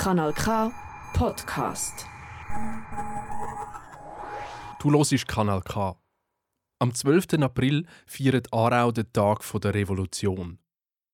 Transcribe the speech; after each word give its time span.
Kanal 0.00 0.32
K 0.32 0.72
Podcast. 1.12 2.06
Du 4.80 4.90
hörst 4.90 5.28
Kanal 5.28 5.60
K. 5.60 5.94
Am 6.78 6.94
12. 6.94 7.34
April 7.42 7.84
feiert 8.06 8.50
Aarau 8.50 8.92
den 8.92 9.12
Tag 9.12 9.44
der 9.44 9.74
Revolution. 9.74 10.58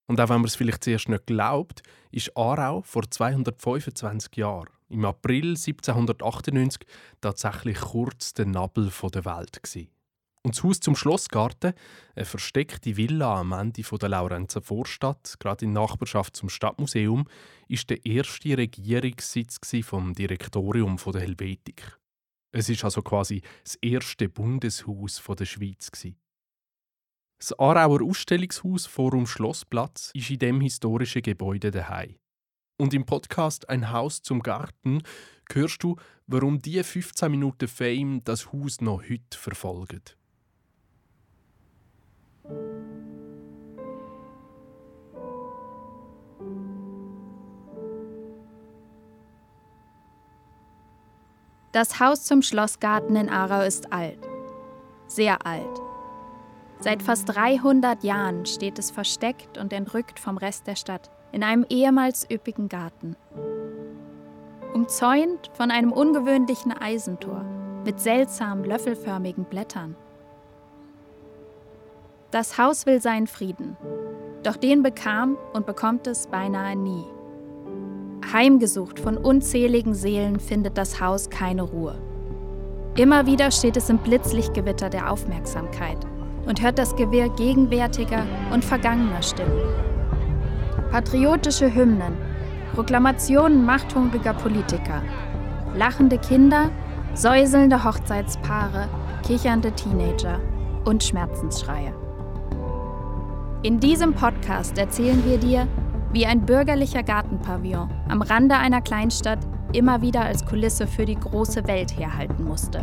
Und 0.07 0.21
auch 0.21 0.29
wenn 0.29 0.37
man 0.37 0.45
es 0.45 0.55
vielleicht 0.55 0.85
zuerst 0.85 1.09
nicht 1.09 1.27
glaubt, 1.27 1.83
ist 2.13 2.31
Aarau 2.37 2.83
vor 2.83 3.11
225 3.11 4.37
Jahren, 4.37 4.69
im 4.89 5.05
April 5.05 5.57
1798, 5.57 6.87
tatsächlich 7.21 7.81
kurz 7.81 8.35
der 8.35 8.47
Nabel 8.47 8.93
der 9.13 9.25
Welt. 9.25 9.65
Gewesen. 9.65 9.96
Und 10.47 10.57
das 10.57 10.63
Haus 10.63 10.79
zum 10.79 10.95
Schlossgarten, 10.95 11.73
eine 12.15 12.25
versteckte 12.25 12.97
Villa 12.97 13.41
am 13.41 13.51
Ende 13.51 13.83
der 13.83 14.09
Laurenzer 14.09 14.63
Vorstadt, 14.63 15.35
gerade 15.41 15.65
in 15.65 15.73
Nachbarschaft 15.73 16.37
zum 16.37 16.49
Stadtmuseum, 16.49 17.27
ist 17.67 17.91
der 17.91 18.07
erste 18.07 18.57
Regierungssitz 18.57 19.59
vom 19.83 20.15
Direktorium 20.15 20.99
der 21.05 21.21
Helvetik. 21.21 21.99
Es 22.53 22.69
ist 22.69 22.85
also 22.85 23.03
quasi 23.03 23.43
das 23.65 23.75
erste 23.83 24.29
Bundeshaus 24.29 25.21
der 25.37 25.47
Schweiz. 25.47 25.91
Das 27.41 27.59
Aarauer 27.59 28.03
Ausstellungshaus 28.03 28.87
Forum 28.87 29.27
Schlossplatz 29.27 30.13
ist 30.15 30.31
in 30.31 30.39
dem 30.39 30.61
historischen 30.61 31.23
Gebäude 31.23 31.73
daheim. 31.73 32.15
Und 32.79 32.95
im 32.95 33.05
Podcast 33.05 33.69
Ein 33.69 33.91
Haus 33.91 34.23
zum 34.23 34.45
Garten 34.45 35.03
hörst 35.51 35.83
du, 35.83 35.97
warum 36.29 36.63
die 36.63 36.81
15 36.85 37.33
Minuten 37.33 37.67
Fame 37.67 38.23
das 38.23 38.53
Haus 38.53 38.81
noch 38.81 39.03
heute 39.03 39.37
verfolgen. 39.37 40.03
Das 51.77 52.01
Haus 52.01 52.25
zum 52.25 52.41
Schlossgarten 52.41 53.17
in 53.17 53.29
Aarau 53.29 53.61
ist 53.61 53.93
alt. 53.93 54.19
Sehr 55.09 55.45
alt. 55.45 55.83
Seit 56.81 57.03
fast 57.03 57.29
300 57.29 58.03
Jahren 58.03 58.47
steht 58.47 58.79
es 58.79 58.91
versteckt 58.91 59.59
und 59.59 59.75
entrückt 59.75 60.19
vom 60.19 60.39
Rest 60.39 60.67
der 60.67 60.77
Stadt 60.77 61.11
in 61.33 61.43
einem 61.43 61.67
ehemals 61.69 62.27
üppigen 62.31 62.71
Garten. 62.71 63.15
Umzäunt 64.73 65.51
von 65.53 65.71
einem 65.71 65.93
ungewöhnlichen 65.93 66.73
Eisentor 66.73 67.45
mit 67.85 68.01
seltsamen 68.01 68.65
löffelförmigen 68.65 69.45
Blättern. 69.45 69.97
Das 72.31 72.57
Haus 72.57 72.87
will 72.87 73.03
seinen 73.03 73.27
Frieden, 73.27 73.77
doch 74.45 74.57
den 74.57 74.83
bekam 74.83 75.37
und 75.53 75.67
bekommt 75.67 76.07
es 76.07 76.27
beinahe 76.27 76.75
nie. 76.75 77.05
Heimgesucht 78.33 78.99
von 78.99 79.17
unzähligen 79.17 79.95
Seelen 79.95 80.41
findet 80.41 80.77
das 80.79 81.01
Haus 81.01 81.31
keine 81.31 81.63
Ruhe. 81.63 81.97
Immer 82.97 83.27
wieder 83.27 83.51
steht 83.51 83.77
es 83.77 83.91
im 83.91 83.99
Blitzlichtgewitter 83.99 84.91
der 84.91 85.11
Aufmerksamkeit 85.11 85.99
und 86.47 86.63
hört 86.63 86.79
das 86.79 86.97
Gewirr 86.97 87.29
gegenwärtiger 87.31 88.25
und 88.53 88.65
vergangener 88.65 89.23
Stimmen. 89.23 89.61
Patriotische 90.91 91.73
Hymnen, 91.73 92.17
Proklamationen 92.75 93.65
machthungriger 93.65 94.35
Politiker, 94.35 95.03
lachende 95.77 96.19
Kinder, 96.19 96.71
säuselnde 97.15 97.85
Hochzeitspaare, 97.85 98.89
kichernde 99.27 99.73
Teenager 99.73 100.41
und 100.85 101.05
Schmerzensschreie. 101.05 101.95
In 103.63 103.81
diesem 103.81 104.15
Podcast 104.15 104.79
erzählen 104.79 105.23
wir 105.25 105.39
dir, 105.39 105.67
wie 106.13 106.25
ein 106.25 106.47
bürgerlicher 106.47 107.03
Gartenpavillon 107.47 107.89
am 108.09 108.23
Rande 108.23 108.57
einer 108.57 108.83
Kleinstadt 108.83 109.39
immer 109.73 110.03
wieder 110.03 110.23
als 110.23 110.45
Kulisse 110.45 110.87
für 110.87 111.05
die 111.05 111.15
große 111.15 111.67
Welt 111.67 111.97
herhalten 111.97 112.45
musste. 112.45 112.81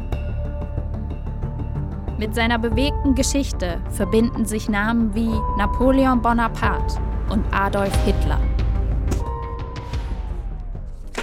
Mit 2.17 2.33
seiner 2.33 2.60
bewegten 2.60 3.15
Geschichte 3.15 3.82
verbinden 3.92 4.45
sich 4.45 4.70
Namen 4.70 5.14
wie 5.14 5.30
Napoleon 5.58 6.21
Bonaparte 6.21 7.02
und 7.30 7.45
Adolf 7.54 7.93
Hitler. 8.05 8.39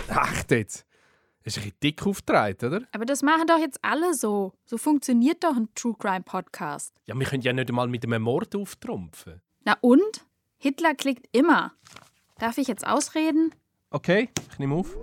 Ach, 0.08 0.42
jetzt. 0.50 0.86
Ist 1.42 1.56
ein 1.56 1.64
bisschen 1.64 1.72
dick 1.82 2.06
aufgetragen, 2.06 2.66
oder? 2.66 2.82
Aber 2.92 3.06
das 3.06 3.22
machen 3.22 3.46
doch 3.46 3.58
jetzt 3.58 3.78
alle 3.82 4.12
so. 4.12 4.52
So 4.66 4.76
funktioniert 4.76 5.42
doch 5.42 5.56
ein 5.56 5.68
True 5.74 5.94
Crime 5.98 6.22
Podcast. 6.22 6.94
Ja, 7.06 7.18
wir 7.18 7.26
können 7.26 7.42
ja 7.42 7.52
nicht 7.52 7.70
einmal 7.70 7.88
mit 7.88 8.04
einem 8.04 8.22
Mord 8.22 8.54
auftrumpfen. 8.54 9.40
Na 9.64 9.76
und? 9.80 10.26
Hitler 10.58 10.94
klickt 10.94 11.26
immer. 11.32 11.72
Darf 12.40 12.56
ich 12.56 12.68
jetzt 12.68 12.86
ausreden? 12.86 13.54
Okay, 13.90 14.30
ich 14.50 14.58
nehme 14.58 14.74
auf. 14.74 14.96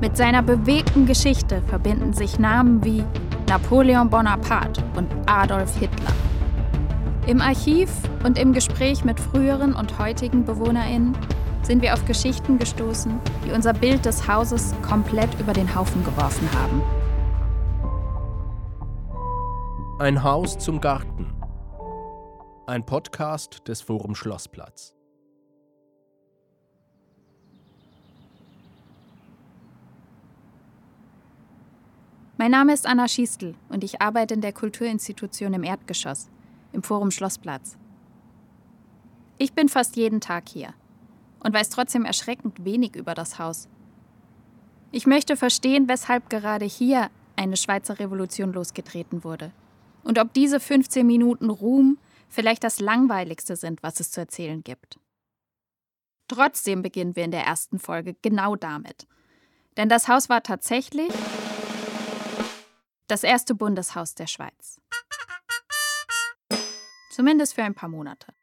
Mit 0.00 0.16
seiner 0.16 0.42
bewegten 0.42 1.06
Geschichte 1.06 1.62
verbinden 1.68 2.12
sich 2.12 2.40
Namen 2.40 2.84
wie 2.84 3.04
Napoleon 3.48 4.10
Bonaparte 4.10 4.82
und 4.96 5.08
Adolf 5.26 5.78
Hitler. 5.78 6.12
Im 7.28 7.40
Archiv 7.40 7.90
und 8.24 8.36
im 8.36 8.52
Gespräch 8.52 9.04
mit 9.04 9.20
früheren 9.20 9.72
und 9.72 9.96
heutigen 10.00 10.44
BewohnerInnen 10.44 11.16
sind 11.62 11.82
wir 11.82 11.94
auf 11.94 12.04
Geschichten 12.04 12.58
gestoßen, 12.58 13.16
die 13.44 13.52
unser 13.52 13.72
Bild 13.72 14.04
des 14.04 14.26
Hauses 14.26 14.74
komplett 14.82 15.28
über 15.38 15.52
den 15.52 15.72
Haufen 15.72 16.04
geworfen 16.04 16.48
haben. 16.52 16.82
Ein 20.00 20.24
Haus 20.24 20.58
zum 20.58 20.80
Garten. 20.80 21.35
Ein 22.68 22.84
Podcast 22.84 23.68
des 23.68 23.80
Forum 23.80 24.16
Schlossplatz. 24.16 24.92
Mein 32.36 32.50
Name 32.50 32.74
ist 32.74 32.88
Anna 32.88 33.06
Schiestl 33.06 33.54
und 33.68 33.84
ich 33.84 34.02
arbeite 34.02 34.34
in 34.34 34.40
der 34.40 34.52
Kulturinstitution 34.52 35.54
im 35.54 35.62
Erdgeschoss, 35.62 36.28
im 36.72 36.82
Forum 36.82 37.12
Schlossplatz. 37.12 37.78
Ich 39.38 39.52
bin 39.52 39.68
fast 39.68 39.94
jeden 39.94 40.20
Tag 40.20 40.48
hier 40.48 40.74
und 41.44 41.54
weiß 41.54 41.70
trotzdem 41.70 42.04
erschreckend 42.04 42.64
wenig 42.64 42.96
über 42.96 43.14
das 43.14 43.38
Haus. 43.38 43.68
Ich 44.90 45.06
möchte 45.06 45.36
verstehen, 45.36 45.88
weshalb 45.88 46.28
gerade 46.30 46.64
hier 46.64 47.10
eine 47.36 47.56
Schweizer 47.56 48.00
Revolution 48.00 48.52
losgetreten 48.52 49.22
wurde 49.22 49.52
und 50.02 50.18
ob 50.18 50.32
diese 50.32 50.58
15 50.58 51.06
Minuten 51.06 51.48
Ruhm 51.48 51.98
vielleicht 52.28 52.64
das 52.64 52.80
Langweiligste 52.80 53.56
sind, 53.56 53.82
was 53.82 54.00
es 54.00 54.10
zu 54.10 54.20
erzählen 54.20 54.62
gibt. 54.62 54.98
Trotzdem 56.28 56.82
beginnen 56.82 57.16
wir 57.16 57.24
in 57.24 57.30
der 57.30 57.44
ersten 57.44 57.78
Folge 57.78 58.14
genau 58.22 58.56
damit. 58.56 59.06
Denn 59.76 59.88
das 59.88 60.08
Haus 60.08 60.28
war 60.28 60.42
tatsächlich 60.42 61.12
das 63.06 63.22
erste 63.22 63.54
Bundeshaus 63.54 64.14
der 64.14 64.26
Schweiz. 64.26 64.80
Zumindest 67.10 67.54
für 67.54 67.62
ein 67.62 67.74
paar 67.74 67.88
Monate. 67.88 68.34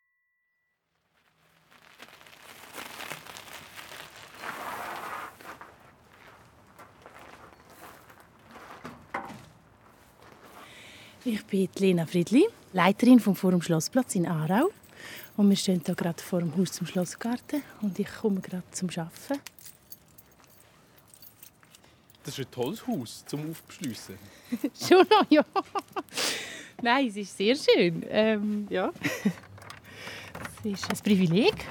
Ich 11.25 11.45
bin 11.45 11.69
Lena 11.77 12.05
Friedli, 12.05 12.49
Leiterin 12.73 13.19
vom 13.19 13.35
Forum 13.35 13.61
Schlossplatz 13.61 14.15
in 14.15 14.27
Aarau. 14.27 14.71
Und 15.37 15.49
wir 15.49 15.55
stehen 15.55 15.81
hier 15.85 15.93
gerade 15.93 16.21
vor 16.21 16.39
dem 16.39 16.57
Haus 16.57 16.71
zum 16.71 16.87
Schlossgarten 16.87 17.61
und 17.81 17.97
ich 17.99 18.07
komme 18.21 18.41
gerade 18.41 18.63
zum 18.71 18.89
Arbeiten. 18.89 19.39
Das 22.23 22.39
ist 22.39 22.47
ein 22.47 22.51
tolles 22.51 22.87
Haus 22.87 23.23
zum 23.27 23.51
Aufbeschliessen. 23.51 24.17
Schon 24.87 25.05
noch, 25.07 25.25
ja. 25.29 25.45
Nein, 26.81 27.07
es 27.07 27.17
ist 27.17 27.37
sehr 27.37 27.55
schön. 27.55 28.03
Ähm, 28.09 28.67
ja. 28.69 28.91
Es 30.65 30.79
ist 30.81 30.89
ein 30.89 30.97
Privileg, 31.03 31.67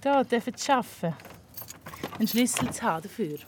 hier 0.00 0.54
zu 0.54 0.72
arbeiten. 0.72 1.16
Einen 2.16 2.28
Schlüssel 2.28 2.70
zu 2.70 2.82
haben 2.82 3.02
dafür. 3.02 3.38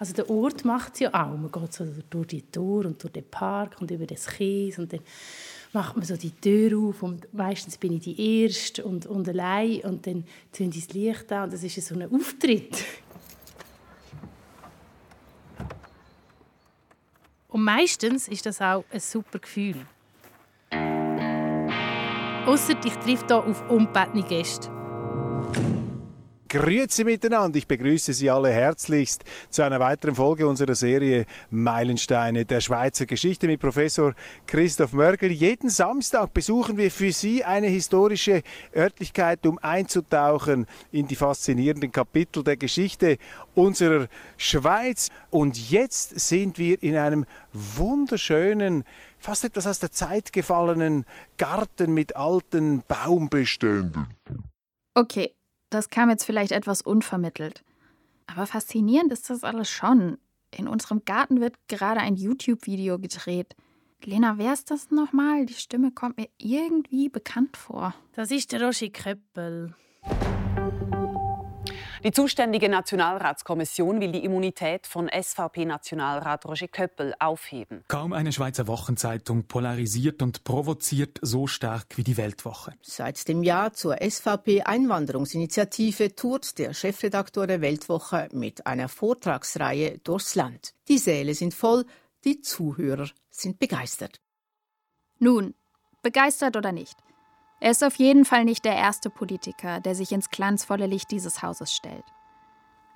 Also 0.00 0.14
der 0.14 0.28
Ort 0.28 0.64
macht 0.64 0.94
es 0.94 1.00
ja 1.00 1.10
auch. 1.10 1.36
Man 1.36 1.52
geht 1.52 1.72
so 1.72 1.86
durch 2.10 2.26
die 2.26 2.42
Tür 2.42 2.86
und 2.86 3.00
durch 3.00 3.12
den 3.12 3.24
Park 3.30 3.80
und 3.80 3.88
über 3.92 4.04
das 4.04 4.26
Kies 4.26 4.80
und 4.80 4.92
dann 4.92 4.98
macht 5.72 5.96
man 5.96 6.04
so 6.04 6.16
die 6.16 6.30
Tür 6.30 6.78
auf 6.78 7.02
und 7.02 7.32
meistens 7.32 7.78
bin 7.78 7.94
ich 7.94 8.02
die 8.02 8.42
Erste 8.42 8.84
und, 8.84 9.06
und 9.06 9.28
allein 9.28 9.80
und 9.82 10.06
dann 10.06 10.24
zünde 10.50 10.76
ich 10.76 10.86
das 10.86 10.94
Licht 10.94 11.32
an 11.32 11.44
und 11.44 11.52
das 11.52 11.64
ist 11.64 11.86
so 11.86 11.94
ein 11.94 12.12
Auftritt. 12.14 12.84
Und 17.48 17.64
meistens 17.64 18.28
ist 18.28 18.46
das 18.46 18.60
auch 18.60 18.84
ein 18.90 19.00
super 19.00 19.38
Gefühl. 19.38 19.86
Ausser 22.46 22.74
ich 22.84 22.94
treffe 22.94 23.26
hier 23.26 23.44
auf 23.44 23.70
unbettene 23.70 24.22
Gäste. 24.24 24.81
Grüezi 26.52 27.04
miteinander. 27.04 27.56
Ich 27.56 27.66
begrüße 27.66 28.12
Sie 28.12 28.28
alle 28.28 28.50
herzlichst 28.50 29.24
zu 29.48 29.62
einer 29.62 29.80
weiteren 29.80 30.14
Folge 30.14 30.46
unserer 30.46 30.74
Serie 30.74 31.24
Meilensteine 31.48 32.44
der 32.44 32.60
Schweizer 32.60 33.06
Geschichte 33.06 33.46
mit 33.46 33.58
Professor 33.58 34.12
Christoph 34.46 34.92
Mörgel. 34.92 35.32
Jeden 35.32 35.70
Samstag 35.70 36.34
besuchen 36.34 36.76
wir 36.76 36.90
für 36.90 37.10
Sie 37.10 37.42
eine 37.42 37.68
historische 37.68 38.42
Örtlichkeit, 38.76 39.46
um 39.46 39.58
einzutauchen 39.60 40.66
in 40.90 41.08
die 41.08 41.16
faszinierenden 41.16 41.90
Kapitel 41.90 42.44
der 42.44 42.58
Geschichte 42.58 43.16
unserer 43.54 44.08
Schweiz. 44.36 45.08
Und 45.30 45.70
jetzt 45.70 46.20
sind 46.20 46.58
wir 46.58 46.82
in 46.82 46.96
einem 46.96 47.24
wunderschönen 47.54 48.84
fast 49.18 49.44
etwas 49.44 49.66
aus 49.66 49.78
der 49.78 49.90
Zeit 49.90 50.34
gefallenen 50.34 51.06
Garten 51.38 51.94
mit 51.94 52.14
alten 52.14 52.82
Baumbeständen. 52.86 54.08
Okay, 54.94 55.32
das 55.74 55.90
kam 55.90 56.10
jetzt 56.10 56.24
vielleicht 56.24 56.52
etwas 56.52 56.82
unvermittelt. 56.82 57.64
Aber 58.26 58.46
faszinierend 58.46 59.12
ist 59.12 59.30
das 59.30 59.44
alles 59.44 59.68
schon. 59.68 60.18
In 60.50 60.68
unserem 60.68 61.04
Garten 61.04 61.40
wird 61.40 61.56
gerade 61.68 62.00
ein 62.00 62.16
YouTube-Video 62.16 62.98
gedreht. 62.98 63.56
Lena, 64.04 64.36
wer 64.38 64.52
ist 64.52 64.70
das 64.70 64.90
nochmal? 64.90 65.46
Die 65.46 65.54
Stimme 65.54 65.92
kommt 65.92 66.16
mir 66.16 66.28
irgendwie 66.38 67.08
bekannt 67.08 67.56
vor. 67.56 67.94
Das 68.12 68.30
ist 68.30 68.52
der 68.52 68.62
Roger 68.62 68.88
Köppel. 68.88 69.74
Die 72.04 72.10
zuständige 72.10 72.68
Nationalratskommission 72.68 74.00
will 74.00 74.10
die 74.10 74.24
Immunität 74.24 74.88
von 74.88 75.08
SVP-Nationalrat 75.08 76.44
Roger 76.46 76.66
Köppel 76.66 77.14
aufheben. 77.20 77.84
Kaum 77.86 78.12
eine 78.12 78.32
Schweizer 78.32 78.66
Wochenzeitung 78.66 79.44
polarisiert 79.44 80.20
und 80.20 80.42
provoziert 80.42 81.20
so 81.22 81.46
stark 81.46 81.96
wie 81.96 82.02
die 82.02 82.16
Weltwoche. 82.16 82.72
Seit 82.82 83.28
dem 83.28 83.44
Jahr 83.44 83.72
zur 83.72 83.98
SVP-Einwanderungsinitiative 84.02 86.16
tourt 86.16 86.58
der 86.58 86.74
Chefredaktor 86.74 87.46
der 87.46 87.60
Weltwoche 87.60 88.28
mit 88.32 88.66
einer 88.66 88.88
Vortragsreihe 88.88 89.98
durchs 89.98 90.34
Land. 90.34 90.74
Die 90.88 90.98
Säle 90.98 91.34
sind 91.34 91.54
voll, 91.54 91.84
die 92.24 92.40
Zuhörer 92.40 93.08
sind 93.30 93.60
begeistert. 93.60 94.20
Nun, 95.20 95.54
begeistert 96.02 96.56
oder 96.56 96.72
nicht. 96.72 96.96
Er 97.62 97.70
ist 97.70 97.84
auf 97.84 97.94
jeden 97.94 98.24
Fall 98.24 98.44
nicht 98.44 98.64
der 98.64 98.74
erste 98.74 99.08
Politiker, 99.08 99.78
der 99.78 99.94
sich 99.94 100.10
ins 100.10 100.30
glanzvolle 100.30 100.86
Licht 100.86 101.12
dieses 101.12 101.44
Hauses 101.44 101.72
stellt. 101.72 102.02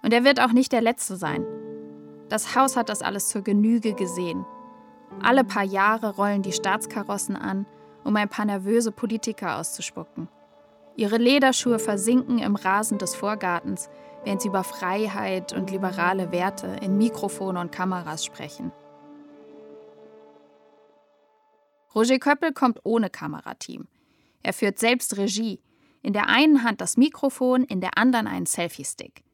Und 0.03 0.13
er 0.13 0.25
wird 0.25 0.41
auch 0.41 0.51
nicht 0.51 0.73
der 0.73 0.81
letzte 0.81 1.15
sein. 1.15 1.47
Das 2.29 2.57
Haus 2.57 2.77
hat 2.77 2.89
das 2.89 3.01
alles 3.01 3.29
zur 3.29 3.43
Genüge 3.43 3.95
gesehen. 3.95 4.45
Alle 5.23 5.45
paar 5.45 5.63
Jahre 5.63 6.17
rollen 6.17 6.43
die 6.43 6.51
Staatskarossen 6.51 7.37
an, 7.37 7.65
um 8.03 8.17
ein 8.17 8.29
paar 8.29 8.45
nervöse 8.45 8.91
Politiker 8.91 9.59
auszuspucken. 9.59 10.29
Ihre 10.97 11.19
Lederschuhe 11.19 11.79
versinken 11.79 12.41
im 12.41 12.57
Rasen 12.57 12.99
des 12.99 13.15
Vorgartens, 13.15 13.89
während 14.25 14.43
sie 14.43 14.49
über 14.49 14.65
Freiheit 14.65 15.53
und 15.53 15.71
liberale 15.71 16.33
Werte 16.33 16.67
in 16.83 16.99
Mikrofone 16.99 17.61
und 17.61 17.71
Kameras 17.71 18.25
sprechen. 18.25 18.73
Roger 21.95 22.19
Köppel 22.19 22.53
kommt 22.53 22.81
ohne 22.83 23.11
Kamerateam. 23.11 23.87
Er 24.47 24.53
führt 24.53 24.79
selbst 24.79 25.17
Regie. 25.17 25.59
In 26.03 26.13
der 26.13 26.29
einen 26.29 26.63
Hand 26.63 26.81
das 26.81 26.97
Mikrofon, 26.97 27.65
in 27.65 27.81
der 27.81 27.99
anderen 27.99 28.29
einen 28.29 28.47
Selfie-Stick. 28.47 29.25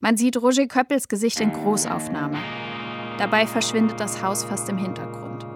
Man 0.00 0.16
sieht 0.16 0.36
Roger 0.36 0.66
Köppels 0.66 1.06
Gesicht 1.06 1.38
in 1.38 1.52
Großaufnahme. 1.52 2.38
Dabei 3.16 3.46
verschwindet 3.46 4.00
das 4.00 4.20
Haus 4.20 4.42
fast 4.42 4.68
im 4.68 4.76
Hintergrund. 4.76 5.46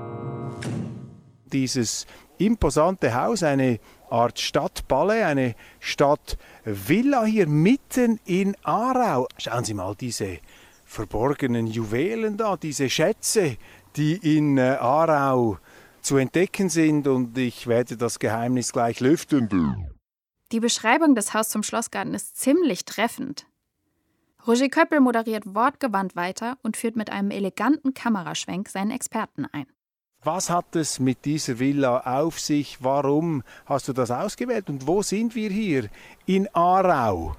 Dieses 1.47 2.07
imposante 2.39 3.21
Haus, 3.21 3.43
eine 3.43 3.81
Art 4.11 4.39
Stadtballet, 4.39 5.25
eine 5.25 5.57
Stadtvilla 5.81 7.25
hier 7.25 7.49
mitten 7.49 8.21
in 8.27 8.57
Aarau. 8.63 9.27
Schauen 9.39 9.65
Sie 9.65 9.75
mal 9.75 9.97
diese 9.97 10.39
verborgenen 10.85 11.67
Juwelen 11.67 12.37
da, 12.37 12.57
diese 12.57 12.89
Schätze, 12.89 13.57
die 13.97 14.37
in 14.37 14.57
äh, 14.57 14.77
Aarau 14.79 15.59
zu 16.09 16.17
entdecken 16.17 16.71
sind 16.71 17.07
und 17.07 17.37
ich 17.37 17.67
werde 17.67 17.99
das 17.99 18.19
Geheimnis 18.19 18.73
gleich 18.73 19.01
lüften. 19.01 19.91
Die 20.53 20.61
Beschreibung 20.61 21.15
des 21.15 21.35
Haus 21.35 21.51
zum 21.51 21.63
Schlossgarten 21.63 22.15
ist 22.15 22.39
ziemlich 22.39 22.87
treffend. 22.87 23.47
Roger 24.47 24.71
Köppel 24.71 25.01
moderiert 25.01 25.55
wortgewandt 25.55 26.17
weiter 26.17 26.57
und 26.63 26.79
führt 26.79 26.97
mit 26.97 27.11
einem 27.11 27.31
eleganten 27.31 27.93
Kameraschwenk 27.93 28.71
seinen 28.71 28.91
Experten 28.91 29.45
ein. 29.53 29.67
Was 30.25 30.49
hat 30.49 30.75
es 30.77 30.99
mit 30.99 31.27
dieser 31.27 31.59
Villa 31.59 32.01
auf 32.01 32.41
sich? 32.41 32.79
Warum 32.81 33.43
hast 33.67 33.89
du 33.89 33.93
das 33.93 34.11
ausgewählt? 34.11 34.71
Und 34.71 34.87
wo 34.87 35.03
sind 35.03 35.35
wir 35.35 35.51
hier? 35.51 35.91
In 36.25 36.49
Aarau. 36.55 37.37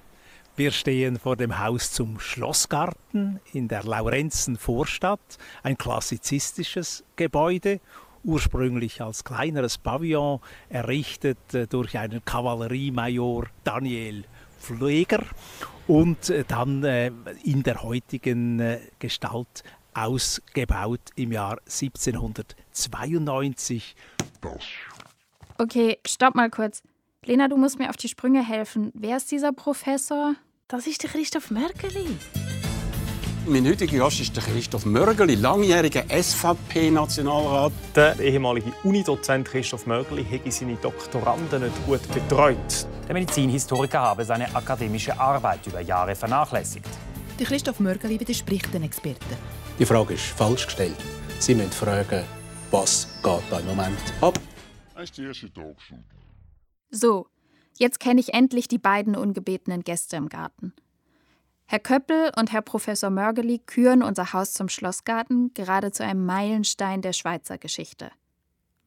Wir 0.55 0.69
stehen 0.69 1.17
vor 1.17 1.37
dem 1.37 1.57
Haus 1.57 1.91
zum 1.91 2.19
Schlossgarten 2.19 3.39
in 3.51 3.67
der 3.67 3.81
Laurenzen 3.83 4.57
Vorstadt, 4.57 5.39
ein 5.63 5.75
klassizistisches 5.75 7.03
Gebäude 7.15 7.79
ursprünglich 8.23 9.01
als 9.01 9.23
kleineres 9.23 9.77
Pavillon 9.77 10.39
errichtet 10.69 11.53
äh, 11.53 11.67
durch 11.67 11.97
einen 11.97 12.25
Kavalleriemajor 12.25 13.45
Daniel 13.63 14.25
Pfleger 14.59 15.23
und 15.87 16.29
äh, 16.29 16.43
dann 16.47 16.83
äh, 16.83 17.11
in 17.43 17.63
der 17.63 17.83
heutigen 17.83 18.77
Gestalt 18.99 19.63
ausgebaut 19.93 21.01
im 21.15 21.31
Jahr 21.31 21.59
1792. 21.65 23.95
Okay, 25.57 25.97
stopp 26.05 26.35
mal 26.35 26.49
kurz. 26.49 26.83
Lena, 27.25 27.47
du 27.47 27.57
musst 27.57 27.79
mir 27.79 27.89
auf 27.89 27.97
die 27.97 28.07
Sprünge 28.07 28.45
helfen. 28.45 28.91
Wer 28.93 29.17
ist 29.17 29.31
dieser 29.31 29.51
Professor? 29.51 30.35
Das 30.67 30.85
ist 30.87 31.03
der 31.03 31.09
Christoph 31.09 31.51
Merkeli. 31.51 32.07
Mein 33.47 33.65
heutiger 33.65 33.99
Gast 33.99 34.19
ist 34.19 34.35
der 34.35 34.43
Christoph 34.43 34.85
Mörgeli, 34.85 35.35
langjähriger 35.35 36.03
SVP-Nationalrat. 36.09 37.71
Der 37.95 38.19
ehemalige 38.19 38.73
Unidozent 38.83 39.47
Christoph 39.47 39.87
Mörgeli 39.87 40.23
hätte 40.23 40.51
seine 40.51 40.75
Doktoranden 40.75 41.63
nicht 41.63 41.85
gut 41.85 42.01
betreut. 42.13 42.87
Der 43.07 43.13
Medizinhistoriker 43.13 43.99
habe 43.99 44.25
seine 44.25 44.53
akademische 44.53 45.17
Arbeit 45.17 45.65
über 45.65 45.79
Jahre 45.79 46.15
vernachlässigt. 46.15 46.89
Der 47.39 47.47
Christoph 47.47 47.79
Mörgeli 47.79 48.19
widerspricht 48.19 48.73
den 48.73 48.83
Experten. 48.83 49.37
Die 49.79 49.85
Frage 49.85 50.15
ist 50.15 50.25
falsch 50.25 50.65
gestellt. 50.65 50.97
Sie 51.39 51.55
müssen 51.55 51.71
fragen, 51.71 52.25
was 52.71 53.07
geht 53.23 53.43
da 53.49 53.59
im 53.59 53.65
Moment 53.67 53.97
ab? 54.19 54.37
Das 54.93 55.05
ist 55.05 55.17
die 55.17 55.23
erste 55.23 55.51
Talkshow. 55.51 55.95
So, 56.91 57.27
jetzt 57.77 57.99
kenne 58.01 58.19
ich 58.19 58.33
endlich 58.33 58.67
die 58.67 58.77
beiden 58.77 59.15
ungebetenen 59.15 59.83
Gäste 59.83 60.17
im 60.17 60.27
Garten. 60.27 60.73
Herr 61.71 61.77
Köppel 61.77 62.31
und 62.35 62.51
Herr 62.51 62.63
Professor 62.63 63.11
Mörgeli 63.11 63.59
küren 63.59 64.01
unser 64.01 64.33
Haus 64.33 64.53
zum 64.53 64.69
Schlossgarten 64.69 65.53
gerade 65.53 65.91
zu 65.91 66.03
einem 66.03 66.25
Meilenstein 66.25 67.03
der 67.03 67.13
Schweizer 67.13 67.59
Geschichte. 67.59 68.09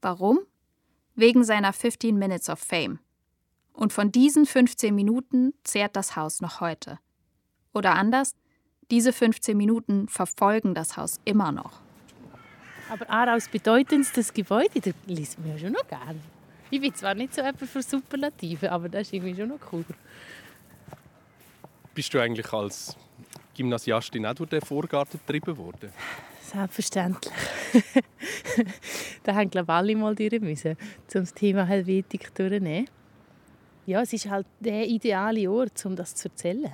Warum? 0.01 0.41
Wegen 1.15 1.45
seiner 1.45 1.73
15 1.73 2.19
Minutes 2.19 2.51
of 2.51 2.59
Fame. 2.59 2.99
Und 3.73 3.93
von 3.93 4.11
diesen 4.11 4.47
15 4.47 4.93
Minuten 4.93 5.55
zehrt 5.63 5.95
das 5.95 6.17
Haus 6.17 6.41
noch 6.41 6.61
heute. 6.61 6.99
Oder 7.73 7.95
anders, 7.95 8.35
diese 8.91 9.13
15 9.13 9.57
Minuten 9.57 10.09
verfolgen 10.09 10.75
das 10.75 10.97
Haus 10.97 11.21
immer 11.25 11.53
noch. 11.53 11.75
Aber 12.91 13.09
Aarau's 13.09 13.47
bedeutendstes 13.47 14.35
Gebäude, 14.35 14.81
das 14.81 14.95
liest 15.07 15.39
mir 15.39 15.57
schon 15.57 15.71
noch 15.71 15.87
gerne. 15.87 16.19
Ich 16.69 16.81
bin 16.81 16.93
zwar 16.97 17.15
nicht 17.15 17.33
so 17.33 17.43
etwas 17.43 17.71
für 17.71 17.83
Superlative, 17.83 18.73
aber 18.73 18.89
das 18.89 19.03
ist 19.03 19.13
irgendwie 19.13 19.37
schon 19.37 19.51
noch 19.51 19.73
cool. 19.73 19.85
Bist 21.95 22.15
du 22.15 22.21
eigentlich 22.21 22.51
als 22.53 22.97
Gymnasiastin 23.55 24.25
auch 24.25 24.35
durch 24.35 24.49
den 24.49 24.63
Vorgarten 24.63 25.21
getrieben 25.27 25.57
worden? 25.59 25.93
Selbstverständlich. 26.41 27.33
da 29.23 29.35
haben 29.35 29.51
glaube 29.51 29.73
alle 29.73 29.95
mal 29.97 30.15
durch 30.15 30.41
müssen, 30.41 30.73
um 30.73 31.21
das 31.21 31.35
Thema 31.35 31.65
Helvetik 31.65 32.35
durchzunehmen. 32.35 32.89
Ja, 33.85 34.01
es 34.03 34.13
ist 34.13 34.31
halt 34.31 34.47
der 34.61 34.87
ideale 34.87 35.51
Ort, 35.51 35.85
um 35.85 35.95
das 35.95 36.15
zu 36.15 36.29
erzählen. 36.29 36.73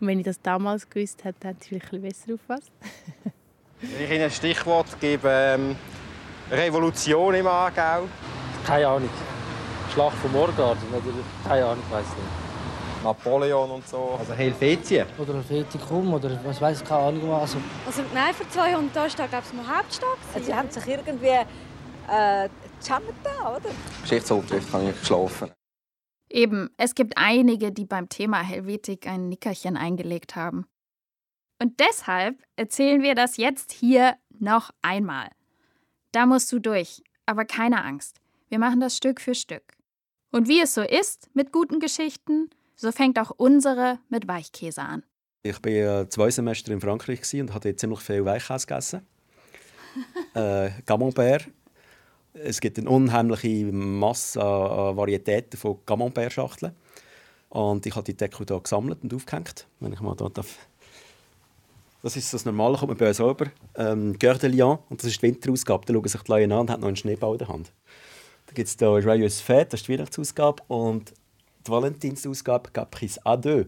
Und 0.00 0.06
wenn 0.06 0.18
ich 0.18 0.24
das 0.24 0.40
damals 0.42 0.88
gewusst 0.88 1.24
hätte, 1.24 1.48
hätte 1.48 1.58
ich 1.62 1.68
vielleicht 1.68 1.92
ein 1.92 2.02
bisschen 2.02 2.34
besser 2.34 2.34
aufgepasst. 2.34 2.72
wenn 3.80 4.04
ich 4.04 4.10
Ihnen 4.10 4.24
ein 4.24 4.30
Stichwort 4.30 5.00
gebe, 5.00 5.28
ähm, 5.28 5.76
Revolution 6.50 7.34
im 7.34 7.46
Aargau? 7.46 8.08
Keine 8.66 8.88
Ahnung. 8.88 9.10
Schlacht 9.92 10.16
vom 10.18 10.32
Morgarten 10.32 10.86
oder 10.88 11.02
keine 11.46 11.64
Ahnung, 11.64 11.84
weiß 11.90 12.06
nicht. 12.06 12.49
Napoleon 13.02 13.70
und 13.70 13.86
so. 13.86 14.16
Also 14.18 14.32
Helvetien. 14.34 15.06
Oder 15.18 15.34
Helvetikum 15.34 16.14
oder 16.14 16.38
was 16.44 16.60
weiß 16.60 16.82
ich, 16.82 16.88
keine 16.88 17.02
Ahnung 17.02 17.30
was. 17.30 17.42
Also, 17.42 17.58
also 17.86 18.02
nein, 18.14 18.34
vor 18.34 18.48
200 18.48 18.94
Jahren 18.94 19.18
war 19.18 19.28
glaube 19.28 19.44
ich 19.46 19.52
noch 19.54 19.76
Hauptstadt. 19.76 20.18
Also, 20.34 20.46
sie 20.46 20.54
haben 20.54 20.70
sich 20.70 20.86
irgendwie 20.86 21.26
äh, 21.26 22.48
da, 22.88 23.56
oder? 23.56 23.70
Geschichtsunterricht 24.02 24.72
habe 24.72 24.90
ich 24.90 25.00
geschlafen. 25.00 25.50
Eben, 26.28 26.70
es 26.76 26.94
gibt 26.94 27.14
einige, 27.16 27.72
die 27.72 27.84
beim 27.84 28.08
Thema 28.08 28.40
Helvetik 28.40 29.06
ein 29.06 29.28
Nickerchen 29.28 29.76
eingelegt 29.76 30.36
haben. 30.36 30.66
Und 31.60 31.78
deshalb 31.80 32.42
erzählen 32.56 33.02
wir 33.02 33.14
das 33.14 33.36
jetzt 33.36 33.72
hier 33.72 34.16
noch 34.38 34.70
einmal. 34.80 35.28
Da 36.12 36.26
musst 36.26 36.50
du 36.52 36.58
durch, 36.58 37.02
aber 37.26 37.44
keine 37.44 37.84
Angst. 37.84 38.20
Wir 38.48 38.58
machen 38.58 38.80
das 38.80 38.96
Stück 38.96 39.20
für 39.20 39.34
Stück. 39.34 39.76
Und 40.32 40.48
wie 40.48 40.60
es 40.60 40.74
so 40.74 40.82
ist 40.82 41.28
mit 41.34 41.52
guten 41.52 41.80
Geschichten, 41.80 42.50
So 42.82 42.92
fängt 42.92 43.18
auch 43.18 43.30
unsere 43.36 43.98
mit 44.08 44.26
Weichkäse 44.26 44.80
an. 44.80 45.02
Ich 45.42 45.62
war 45.62 46.08
zwei 46.08 46.30
Semester 46.30 46.72
in 46.72 46.80
Frankreich 46.80 47.20
und 47.34 47.52
hatte 47.52 47.76
ziemlich 47.76 48.00
viel 48.00 48.24
Weichkäse 48.24 48.66
gegessen. 48.66 49.06
äh, 50.34 50.70
Camembert. 50.86 51.46
Es 52.32 52.58
gibt 52.58 52.78
eine 52.78 52.88
unheimliche 52.88 53.66
Masse 53.70 54.42
an 54.42 54.96
Varietäten 54.96 55.58
von 55.58 55.84
Camembert-Schachteln. 55.84 56.72
Und 57.50 57.84
ich 57.84 57.94
habe 57.94 58.04
die 58.04 58.16
Deckel 58.16 58.46
hier 58.48 58.60
gesammelt 58.60 59.02
und 59.02 59.12
aufgehängt. 59.12 59.66
Wenn 59.80 59.92
ich 59.92 60.00
mal 60.00 60.16
da 60.16 60.30
darf. 60.30 60.56
Das 62.02 62.16
ist 62.16 62.32
das 62.32 62.46
Normale, 62.46 62.78
kommt 62.78 62.92
man 62.92 62.96
bei 62.96 63.08
uns 63.08 63.20
rüber. 63.20 63.50
Ähm, 63.74 64.16
Cœur 64.18 64.38
de 64.38 64.48
Lion, 64.48 64.78
und 64.88 65.02
das 65.02 65.10
ist 65.10 65.20
die 65.20 65.26
Winterausgabe. 65.26 65.84
Da 65.84 65.92
schauen 65.92 66.08
sich 66.08 66.22
die 66.22 66.32
Leute 66.32 66.44
an 66.54 66.60
und 66.60 66.70
haben 66.70 66.80
noch 66.80 66.88
einen 66.88 66.96
Schneeball 66.96 67.32
in 67.32 67.38
der 67.40 67.48
Hand. 67.48 67.72
Da 68.46 68.54
gibt 68.54 68.68
es 68.68 68.76
hier 68.78 68.98
Joyeuse 69.00 69.42
Fête, 69.42 69.66
das 69.66 69.80
ist 69.80 69.88
die 69.88 69.92
Weihnachtsausgabe. 69.92 70.62
Und 70.68 71.12
die 71.66 71.70
Valentinsausgabe 71.70 72.70
Caprice 72.70 73.20
A2. 73.22 73.66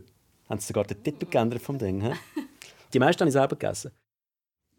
Haben 0.49 0.61
sie 0.61 0.67
sogar 0.67 0.85
den 0.85 1.03
Titel 1.03 1.27
geändert 1.27 1.63
vom 1.63 1.79
Ding. 1.79 2.01
He? 2.01 2.13
Die 2.93 2.99
meisten 2.99 3.21
habe 3.21 3.29
ich 3.29 3.33
selber 3.33 3.57
gegessen. 3.57 3.91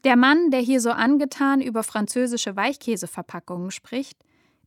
Der 0.04 0.16
Mann, 0.18 0.52
der 0.52 0.60
hier 0.60 0.82
so 0.82 0.92
angetan 0.92 1.62
über 1.62 1.82
französische 1.82 2.56
Weichkäseverpackungen 2.56 3.72
spricht, 3.72 4.18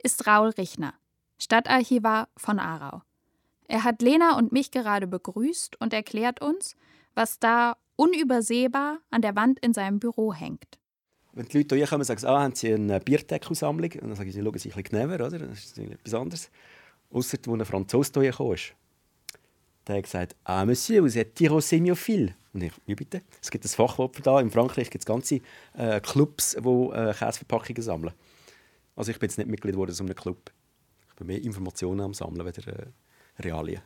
ist 0.03 0.27
Raul 0.27 0.49
Richner, 0.51 0.95
Stadtarchivar 1.39 2.29
von 2.37 2.59
Aarau. 2.59 3.03
Er 3.69 3.85
hat 3.85 4.01
Lena 4.01 4.39
und 4.39 4.53
mich 4.53 4.71
gerade 4.71 5.07
begrüßt 5.07 5.81
und 5.81 5.93
erklärt 5.93 6.41
uns, 6.41 6.75
was 7.15 7.39
da 7.39 7.77
unübersehbar 7.97 8.99
an 9.11 9.23
der 9.23 9.37
Wand 9.37 9.59
in 9.61 9.75
seinem 9.75 9.99
Büro 9.99 10.33
hängt. 10.33 10.79
Wenn 11.33 11.47
die 11.47 11.59
Leute 11.59 11.75
hierher 11.75 11.91
kommen, 11.91 12.05
sagen 12.05 12.21
sie, 12.21 12.29
ah, 12.29 12.43
haben 12.43 12.55
sie 12.55 12.73
eine 12.73 12.99
Bierdeckelsammlung? 12.99 13.93
Und 13.93 14.09
dann 14.09 14.15
sage 14.15 14.31
ich, 14.31 14.35
sie 14.35 14.43
schauen 14.43 14.59
sich 14.59 14.75
ein 14.75 14.83
bisschen 14.83 15.09
genauer, 15.09 15.27
oder? 15.27 15.39
Das 15.39 15.65
ist 15.65 15.79
etwas 15.79 16.15
anderes. 16.15 16.51
Ausser, 17.11 17.39
wo 17.45 17.55
ein 17.55 17.65
Franzose 17.65 18.13
gekommen 18.13 18.55
ist. 18.55 18.75
Der 19.87 19.97
hat 19.97 20.05
gesagt, 20.05 20.37
ah, 20.45 20.65
Monsieur, 20.65 21.03
vous 21.03 21.17
êtes 21.17 21.35
tyrosémiophile. 21.35 22.35
Und 22.53 22.63
ich, 22.63 22.73
wie 22.87 22.95
bitte? 22.95 23.23
Es 23.41 23.51
gibt 23.51 23.65
ein 23.65 23.69
Fachwort 23.69 24.15
da. 24.27 24.41
In 24.41 24.51
Frankreich 24.51 24.91
gibt 24.91 25.03
es 25.03 25.07
ganze 25.07 25.41
äh, 25.75 26.01
Clubs, 26.01 26.57
die 26.59 26.69
äh, 26.69 27.13
Käseverpackungen 27.13 27.83
sammeln. 27.83 28.15
Also 28.97 29.11
ich 29.13 29.19
bin 29.19 29.29
jetzt 29.29 29.37
nicht 29.37 29.49
Mitglied 29.49 29.75
geworden 29.75 29.93
so 29.93 30.03
einem 30.03 30.15
Club. 30.15 30.51
Ich 31.11 31.15
bin 31.17 31.27
mehr 31.29 31.43
Informationen 31.43 32.01
am 32.01 32.15
Sammeln 32.15 32.47
als 32.47 32.59
äh, 32.67 32.87
Realien. 33.39 33.83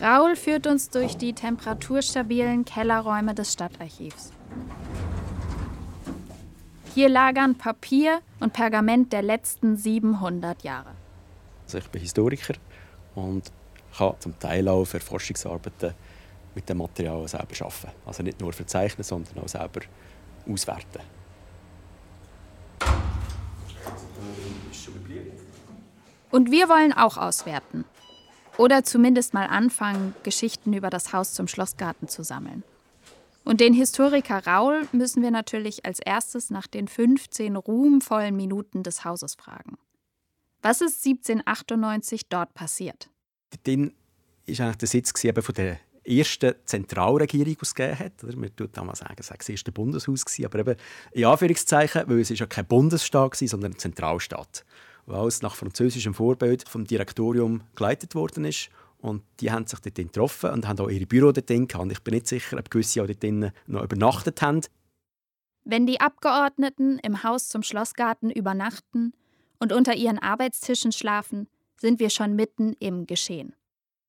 Raul 0.00 0.34
führt 0.36 0.66
uns 0.66 0.88
durch 0.88 1.16
die 1.16 1.34
temperaturstabilen 1.34 2.64
Kellerräume 2.64 3.34
des 3.34 3.52
Stadtarchivs. 3.52 4.32
Hier 6.94 7.08
lagern 7.08 7.56
Papier 7.56 8.20
und 8.40 8.52
Pergament 8.52 9.12
der 9.12 9.22
letzten 9.22 9.76
700 9.76 10.64
Jahre. 10.64 10.90
Also 11.64 11.78
ich 11.78 11.88
bin 11.88 12.00
Historiker 12.00 12.54
und 13.14 13.52
kann 13.96 14.14
zum 14.18 14.36
Teil 14.38 14.66
auch 14.68 14.84
für 14.84 14.98
Forschungsarbeiten 14.98 15.94
mit 16.54 16.68
dem 16.68 16.78
Material 16.78 17.28
selber 17.28 17.46
arbeiten. 17.60 17.92
Also 18.04 18.24
nicht 18.24 18.40
nur 18.40 18.52
verzeichnen, 18.52 19.04
sondern 19.04 19.38
auch 19.38 19.48
selber 19.48 19.82
auswerten. 20.50 21.00
Und 26.32 26.50
wir 26.50 26.68
wollen 26.68 26.92
auch 26.92 27.16
auswerten. 27.16 27.84
Oder 28.56 28.82
zumindest 28.82 29.32
mal 29.32 29.46
anfangen, 29.46 30.14
Geschichten 30.24 30.72
über 30.72 30.90
das 30.90 31.12
Haus 31.12 31.34
zum 31.34 31.46
Schlossgarten 31.46 32.08
zu 32.08 32.24
sammeln. 32.24 32.64
Und 33.50 33.58
den 33.60 33.74
Historiker 33.74 34.46
Raul 34.46 34.86
müssen 34.92 35.24
wir 35.24 35.32
natürlich 35.32 35.84
als 35.84 35.98
erstes 35.98 36.50
nach 36.50 36.68
den 36.68 36.86
15 36.86 37.56
ruhmvollen 37.56 38.36
Minuten 38.36 38.84
des 38.84 39.04
Hauses 39.04 39.34
fragen. 39.34 39.76
Was 40.62 40.80
ist 40.80 41.04
1798 41.04 42.28
dort 42.28 42.54
passiert? 42.54 43.10
Dort 43.50 43.66
war 43.66 43.90
eigentlich 44.46 44.76
der 44.76 44.86
Sitz 44.88 45.12
von 45.20 45.54
der 45.56 45.80
ersten 46.04 46.54
Zentralregierung, 46.64 47.56
die 47.56 47.58
es 47.60 47.74
gegeben 47.74 47.98
hat. 47.98 48.36
Man 48.36 48.54
tut 48.54 48.76
damals 48.76 49.00
sagen, 49.00 49.16
es 49.18 49.30
war 49.30 49.36
das 49.36 49.48
erste 49.48 49.72
Bundeshaus, 49.72 50.24
aber 50.44 50.60
eben 50.60 50.76
in 51.10 51.24
Anführungszeichen, 51.24 52.04
weil 52.06 52.20
es 52.20 52.28
ja 52.28 52.46
kein 52.46 52.66
Bundesstaat 52.66 53.40
war, 53.40 53.48
sondern 53.48 53.72
ein 53.72 53.78
Zentralstaat 53.78 54.64
wo 55.06 55.14
alles 55.14 55.42
nach 55.42 55.56
französischem 55.56 56.14
Vorbild 56.14 56.68
vom 56.68 56.86
Direktorium 56.86 57.62
geleitet 57.74 58.14
worden 58.14 58.44
ist. 58.44 58.70
Und 59.00 59.22
die 59.40 59.50
haben 59.50 59.66
sich 59.66 59.80
dort 59.80 59.94
getroffen 59.94 60.50
und 60.50 60.68
haben 60.68 60.78
auch 60.80 60.88
ihre 60.88 61.06
Büro 61.06 61.32
dort 61.32 61.46
gehabt. 61.46 61.92
Ich 61.92 62.02
bin 62.02 62.14
nicht 62.14 62.26
sicher, 62.26 62.58
ob 62.58 62.70
gewisse 62.70 63.02
auch 63.02 63.06
dort 63.06 63.52
noch 63.66 63.82
übernachtet 63.82 64.42
haben. 64.42 64.60
Wenn 65.64 65.86
die 65.86 66.00
Abgeordneten 66.00 66.98
im 66.98 67.22
Haus 67.22 67.48
zum 67.48 67.62
Schlossgarten 67.62 68.30
übernachten 68.30 69.12
und 69.58 69.72
unter 69.72 69.94
ihren 69.94 70.18
Arbeitstischen 70.18 70.92
schlafen, 70.92 71.48
sind 71.76 71.98
wir 71.98 72.10
schon 72.10 72.36
mitten 72.36 72.74
im 72.78 73.06
Geschehen. 73.06 73.54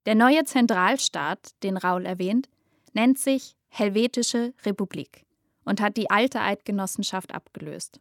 Der 0.06 0.16
neue 0.16 0.44
Zentralstaat, 0.44 1.52
den 1.64 1.78
Raul 1.78 2.06
erwähnt, 2.06 2.50
nennt 2.94 3.20
sich 3.20 3.56
Helvetische 3.70 4.54
Republik 4.66 5.26
und 5.64 5.80
hat 5.80 5.96
die 5.96 6.10
alte 6.10 6.42
Eidgenossenschaft 6.42 7.34
abgelöst. 7.34 8.00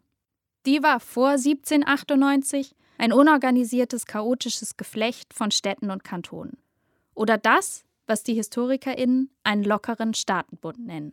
Die 0.66 0.82
war 0.82 0.98
vor 0.98 1.30
1798 1.30 2.74
ein 2.98 3.12
unorganisiertes, 3.12 4.06
chaotisches 4.06 4.76
Geflecht 4.76 5.32
von 5.32 5.50
Städten 5.50 5.90
und 5.90 6.04
Kantonen. 6.04 6.58
Oder 7.20 7.36
das, 7.36 7.84
was 8.06 8.22
die 8.22 8.32
HistorikerInnen 8.32 9.28
einen 9.44 9.62
lockeren 9.62 10.14
Staatenbund 10.14 10.78
nennen. 10.78 11.12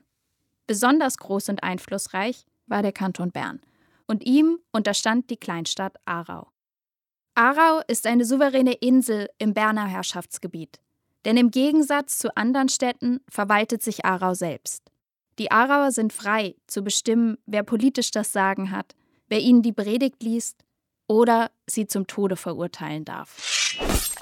Besonders 0.66 1.18
groß 1.18 1.50
und 1.50 1.64
einflussreich 1.64 2.46
war 2.66 2.82
der 2.82 2.94
Kanton 2.94 3.32
Bern. 3.32 3.60
Und 4.08 4.26
ihm 4.26 4.58
unterstand 4.72 5.30
die 5.30 5.36
Kleinstadt 5.36 5.98
Aarau. 6.06 6.48
Aarau 7.36 7.82
ist 7.90 8.08
eine 8.08 8.24
souveräne 8.24 8.72
Insel 8.76 9.28
im 9.38 9.54
Berner 9.54 9.86
Herrschaftsgebiet. 9.86 10.80
Denn 11.26 11.36
im 11.36 11.52
Gegensatz 11.52 12.18
zu 12.20 12.38
anderen 12.38 12.70
Städten 12.70 13.20
verwaltet 13.28 13.84
sich 13.84 14.06
Aarau 14.06 14.34
selbst. 14.34 14.90
Die 15.40 15.52
Aarauer 15.52 15.92
sind 15.92 16.14
frei, 16.14 16.56
zu 16.68 16.84
bestimmen, 16.84 17.38
wer 17.46 17.64
politisch 17.64 18.12
das 18.12 18.32
Sagen 18.32 18.72
hat, 18.72 18.96
wer 19.28 19.42
ihnen 19.42 19.62
die 19.62 19.74
Predigt 19.74 20.24
liest 20.24 20.64
oder 21.06 21.52
sie 21.70 21.86
zum 21.86 22.08
Tode 22.08 22.38
verurteilen 22.38 23.04
darf. 23.04 24.17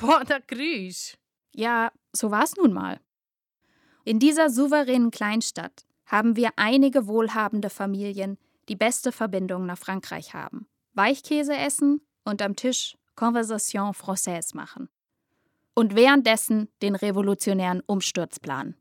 Boah, 0.00 0.24
der 0.24 0.40
Grüß. 0.40 1.18
Ja, 1.54 1.92
so 2.12 2.30
war 2.30 2.44
es 2.44 2.56
nun 2.56 2.72
mal. 2.72 3.00
In 4.04 4.18
dieser 4.18 4.48
souveränen 4.48 5.10
Kleinstadt 5.10 5.84
haben 6.06 6.36
wir 6.36 6.50
einige 6.56 7.06
wohlhabende 7.06 7.70
Familien, 7.70 8.38
die 8.68 8.76
beste 8.76 9.12
Verbindungen 9.12 9.66
nach 9.66 9.78
Frankreich 9.78 10.34
haben, 10.34 10.66
Weichkäse 10.94 11.54
essen 11.54 12.00
und 12.24 12.40
am 12.40 12.56
Tisch 12.56 12.96
Conversation 13.14 13.92
Française 13.92 14.56
machen. 14.56 14.88
Und 15.74 15.94
währenddessen 15.94 16.68
den 16.82 16.94
revolutionären 16.94 17.82
Umsturz 17.86 18.40
planen. 18.40 18.76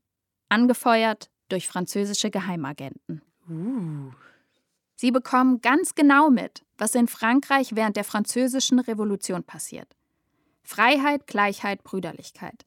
Angefeuert 0.48 1.30
durch 1.50 1.68
französische 1.68 2.32
Geheimagenten. 2.32 3.22
Uh. 3.50 4.12
Sie 4.96 5.12
bekommen 5.12 5.62
ganz 5.62 5.96
genau 5.96 6.30
mit, 6.30 6.66
was 6.78 6.96
in 6.96 7.08
Frankreich 7.08 7.76
während 7.76 7.96
der 7.96 8.04
Französischen 8.04 8.80
Revolution 8.80 9.44
passiert. 9.44 9.96
Freiheit, 10.70 11.26
Gleichheit, 11.26 11.84
Brüderlichkeit. 11.84 12.64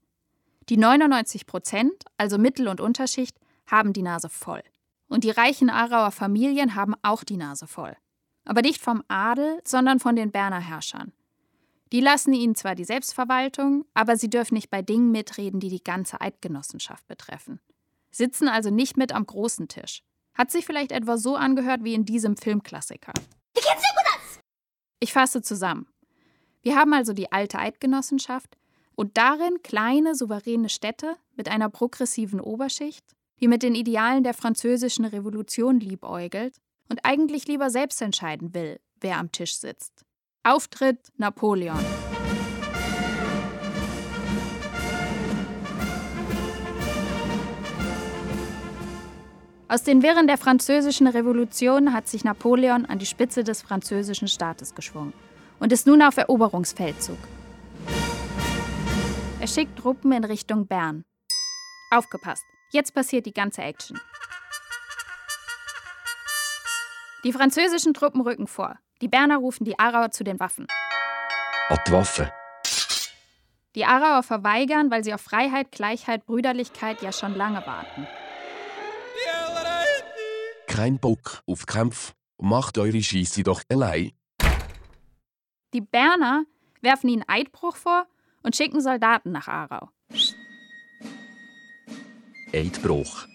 Die 0.68 0.76
99 0.76 1.46
Prozent, 1.46 2.04
also 2.16 2.36
Mittel- 2.36 2.66
und 2.66 2.80
Unterschicht, 2.80 3.38
haben 3.64 3.92
die 3.92 4.02
Nase 4.02 4.28
voll. 4.28 4.64
Und 5.06 5.22
die 5.22 5.30
reichen 5.30 5.70
Aarauer 5.70 6.10
Familien 6.10 6.74
haben 6.74 6.96
auch 7.02 7.22
die 7.22 7.36
Nase 7.36 7.68
voll. 7.68 7.96
Aber 8.44 8.60
nicht 8.60 8.80
vom 8.80 9.04
Adel, 9.06 9.60
sondern 9.64 10.00
von 10.00 10.16
den 10.16 10.32
Berner 10.32 10.58
Herrschern. 10.58 11.12
Die 11.92 12.00
lassen 12.00 12.32
ihnen 12.32 12.56
zwar 12.56 12.74
die 12.74 12.82
Selbstverwaltung, 12.82 13.84
aber 13.94 14.16
sie 14.16 14.28
dürfen 14.28 14.54
nicht 14.54 14.68
bei 14.68 14.82
Dingen 14.82 15.12
mitreden, 15.12 15.60
die 15.60 15.68
die 15.68 15.84
ganze 15.84 16.20
Eidgenossenschaft 16.20 17.06
betreffen. 17.06 17.60
Sitzen 18.10 18.48
also 18.48 18.70
nicht 18.70 18.96
mit 18.96 19.12
am 19.12 19.24
großen 19.24 19.68
Tisch. 19.68 20.02
Hat 20.34 20.50
sich 20.50 20.66
vielleicht 20.66 20.90
etwa 20.90 21.18
so 21.18 21.36
angehört 21.36 21.84
wie 21.84 21.94
in 21.94 22.04
diesem 22.04 22.36
Filmklassiker. 22.36 23.12
Ich 24.98 25.12
fasse 25.12 25.40
zusammen. 25.40 25.91
Wir 26.64 26.76
haben 26.76 26.94
also 26.94 27.12
die 27.12 27.32
alte 27.32 27.58
Eidgenossenschaft 27.58 28.56
und 28.94 29.18
darin 29.18 29.62
kleine, 29.64 30.14
souveräne 30.14 30.68
Städte 30.68 31.16
mit 31.34 31.48
einer 31.48 31.68
progressiven 31.68 32.40
Oberschicht, 32.40 33.04
die 33.40 33.48
mit 33.48 33.64
den 33.64 33.74
Idealen 33.74 34.22
der 34.22 34.32
französischen 34.32 35.04
Revolution 35.04 35.80
liebäugelt 35.80 36.54
und 36.88 37.04
eigentlich 37.04 37.48
lieber 37.48 37.68
selbst 37.68 38.00
entscheiden 38.00 38.54
will, 38.54 38.78
wer 39.00 39.18
am 39.18 39.32
Tisch 39.32 39.56
sitzt. 39.56 40.04
Auftritt 40.44 41.00
Napoleon. 41.16 41.84
Aus 49.66 49.82
den 49.82 50.02
Wirren 50.04 50.28
der 50.28 50.38
Französischen 50.38 51.08
Revolution 51.08 51.92
hat 51.92 52.06
sich 52.06 52.22
Napoleon 52.22 52.86
an 52.86 53.00
die 53.00 53.06
Spitze 53.06 53.42
des 53.42 53.62
französischen 53.62 54.28
Staates 54.28 54.76
geschwungen 54.76 55.12
und 55.62 55.72
ist 55.72 55.86
nun 55.86 56.02
auf 56.02 56.16
Eroberungsfeldzug. 56.16 57.18
Er 59.40 59.46
schickt 59.46 59.78
Truppen 59.78 60.10
in 60.12 60.24
Richtung 60.24 60.66
Bern. 60.66 61.04
Aufgepasst, 61.92 62.42
jetzt 62.72 62.94
passiert 62.94 63.26
die 63.26 63.32
ganze 63.32 63.62
Action. 63.62 63.98
Die 67.24 67.32
französischen 67.32 67.94
Truppen 67.94 68.22
rücken 68.22 68.48
vor. 68.48 68.76
Die 69.00 69.08
Berner 69.08 69.36
rufen 69.36 69.64
die 69.64 69.78
Aarauer 69.78 70.10
zu 70.10 70.24
den 70.24 70.40
Waffen. 70.40 70.66
An 71.68 71.78
die 71.86 71.92
Waffe. 71.92 72.32
Die 73.76 73.84
Arauer 73.84 74.24
verweigern, 74.24 74.90
weil 74.90 75.04
sie 75.04 75.14
auf 75.14 75.20
Freiheit, 75.20 75.70
Gleichheit, 75.70 76.26
Brüderlichkeit 76.26 77.02
ja 77.02 77.12
schon 77.12 77.36
lange 77.36 77.64
warten. 77.66 78.08
Kein 80.66 80.98
Bock 80.98 81.42
auf 81.46 81.66
Kampf. 81.66 82.14
Macht 82.38 82.78
eure 82.78 83.02
Scheisse 83.02 83.44
doch 83.44 83.62
allein. 83.68 84.10
Die 85.72 85.80
Berner 85.80 86.44
werfen 86.82 87.08
ihnen 87.08 87.24
Eidbruch 87.26 87.76
vor 87.76 88.06
und 88.42 88.54
schicken 88.54 88.80
Soldaten 88.80 89.32
nach 89.32 89.48
Aarau. 89.48 89.88
Eidbruch. 92.52 93.26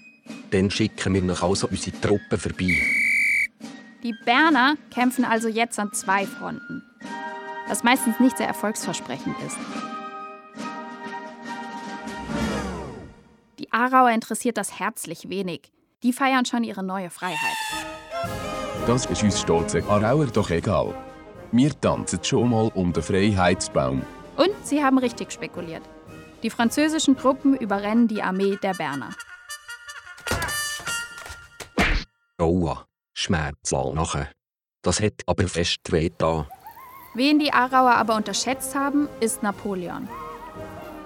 Dann 0.52 0.70
schicken 0.70 1.14
wir 1.16 1.22
noch 1.24 1.42
also 1.42 1.68
unsere 1.68 2.00
Truppen 2.00 2.38
vorbei. 2.38 2.80
Die 4.04 4.14
Berner 4.26 4.76
kämpfen 4.92 5.26
also 5.26 5.48
jetzt 5.48 5.80
an 5.80 5.92
zwei 5.94 6.26
Fronten, 6.28 6.84
was 7.68 7.84
meistens 7.84 8.20
nicht 8.20 8.38
sehr 8.38 8.48
erfolgsversprechend 8.48 9.36
ist. 9.46 9.58
Die 13.58 13.74
Aarauer 13.74 14.12
interessiert 14.12 14.58
das 14.58 14.80
herzlich 14.80 15.30
wenig. 15.30 15.72
Die 16.04 16.14
feiern 16.14 16.46
schon 16.46 16.64
ihre 16.64 16.84
neue 16.84 17.10
Freiheit. 17.10 17.58
Das 18.86 19.08
ist 19.08 19.24
uns 19.24 19.42
stolzen 19.42 19.84
Arauer 19.90 20.28
doch 20.28 20.52
egal. 20.52 20.96
Wir 21.52 21.80
tanzen 21.80 22.24
schon 22.24 22.50
mal 22.50 22.72
um 22.76 22.92
den 22.92 23.04
Freiheitsbaum. 23.04 24.02
Und 24.36 24.52
sie 24.64 24.84
haben 24.84 24.98
richtig 24.98 25.32
spekuliert. 25.32 25.84
Die 26.44 26.50
französischen 26.50 27.18
Truppen 27.18 27.56
überrennen 27.56 28.08
die 28.08 28.22
Armee 28.22 28.58
der 28.62 28.74
Berner. 28.74 29.16
Aua, 32.38 32.86
Schmerzal 33.14 33.94
nachher. 33.94 34.30
Das 34.84 35.02
hat 35.02 35.24
aber 35.26 35.48
fest 35.48 35.92
weh 35.92 36.12
da. 36.18 36.48
Wen 37.16 37.40
die 37.40 37.52
Arauer 37.52 37.96
aber 37.96 38.16
unterschätzt 38.16 38.76
haben, 38.76 39.10
ist 39.20 39.42
Napoleon. 39.42 40.08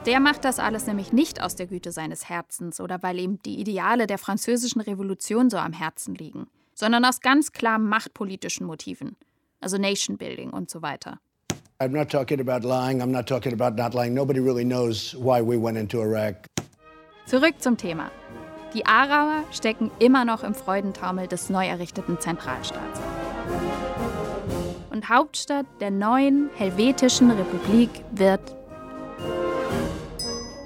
Der 0.05 0.19
macht 0.19 0.43
das 0.43 0.59
alles 0.59 0.87
nämlich 0.87 1.13
nicht 1.13 1.41
aus 1.41 1.55
der 1.55 1.67
Güte 1.67 1.91
seines 1.91 2.27
Herzens 2.27 2.81
oder 2.81 3.01
weil 3.03 3.19
ihm 3.19 3.41
die 3.43 3.59
Ideale 3.59 4.07
der 4.07 4.17
französischen 4.17 4.81
Revolution 4.81 5.49
so 5.49 5.57
am 5.57 5.73
Herzen 5.73 6.15
liegen, 6.15 6.47
sondern 6.73 7.05
aus 7.05 7.21
ganz 7.21 7.51
klar 7.51 7.77
machtpolitischen 7.77 8.65
Motiven, 8.65 9.15
also 9.61 9.77
Nation 9.77 10.17
Building 10.17 10.51
und 10.51 10.69
so 10.69 10.81
weiter. 10.81 11.19
I'm 11.79 11.93
not 11.93 12.09
talking 12.09 12.39
about 12.39 12.63
lying. 12.63 13.01
I'm 13.01 13.11
not 13.11 13.27
talking 13.27 13.53
about 13.53 13.75
not 13.75 13.95
lying. 13.95 14.13
Nobody 14.13 14.39
really 14.39 14.63
knows 14.63 15.15
why 15.15 15.41
we 15.41 15.57
went 15.57 15.77
into 15.77 16.01
Iraq. 16.01 16.47
Zurück 17.25 17.55
zum 17.59 17.77
Thema. 17.77 18.11
Die 18.73 18.85
Arauer 18.85 19.43
stecken 19.51 19.91
immer 19.99 20.23
noch 20.23 20.43
im 20.43 20.53
Freudentaumel 20.53 21.27
des 21.27 21.49
neu 21.49 21.65
errichteten 21.65 22.19
Zentralstaats. 22.19 22.99
Und 24.91 25.09
Hauptstadt 25.09 25.65
der 25.79 25.91
neuen 25.91 26.49
helvetischen 26.55 27.31
Republik 27.31 27.89
wird 28.11 28.55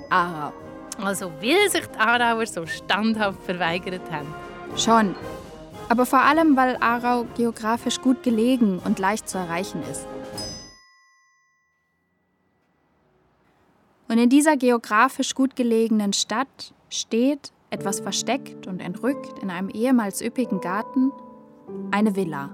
Aarau. 0.09 0.53
Also 1.01 1.31
weil 1.41 1.69
sich 1.69 1.85
die 1.87 1.97
Aarauer 1.99 2.45
so 2.45 2.65
standhaft 2.65 3.41
verweigert 3.43 4.11
haben. 4.11 4.33
Schon. 4.77 5.15
Aber 5.87 6.05
vor 6.05 6.21
allem, 6.21 6.57
weil 6.57 6.77
Aarau 6.77 7.25
geografisch 7.35 8.01
gut 8.01 8.23
gelegen 8.23 8.79
und 8.79 8.99
leicht 8.99 9.29
zu 9.29 9.37
erreichen 9.37 9.81
ist. 9.91 10.07
Und 14.07 14.17
in 14.17 14.29
dieser 14.29 14.55
geografisch 14.57 15.35
gut 15.35 15.55
gelegenen 15.55 16.13
Stadt 16.13 16.73
steht, 16.89 17.51
etwas 17.69 17.99
versteckt 17.99 18.67
und 18.67 18.79
entrückt 18.79 19.39
in 19.39 19.49
einem 19.49 19.69
ehemals 19.69 20.21
üppigen 20.21 20.61
Garten, 20.61 21.11
eine 21.91 22.15
Villa. 22.15 22.51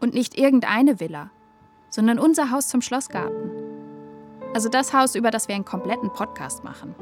Und 0.00 0.14
nicht 0.14 0.38
irgendeine 0.38 0.98
Villa, 0.98 1.30
sondern 1.90 2.18
unser 2.18 2.50
Haus 2.50 2.68
zum 2.68 2.80
Schlossgarten. 2.80 3.50
Also 4.54 4.68
das 4.68 4.92
Haus, 4.94 5.14
über 5.14 5.30
das 5.30 5.48
wir 5.48 5.54
einen 5.54 5.64
kompletten 5.64 6.12
Podcast 6.12 6.64
machen. 6.64 6.94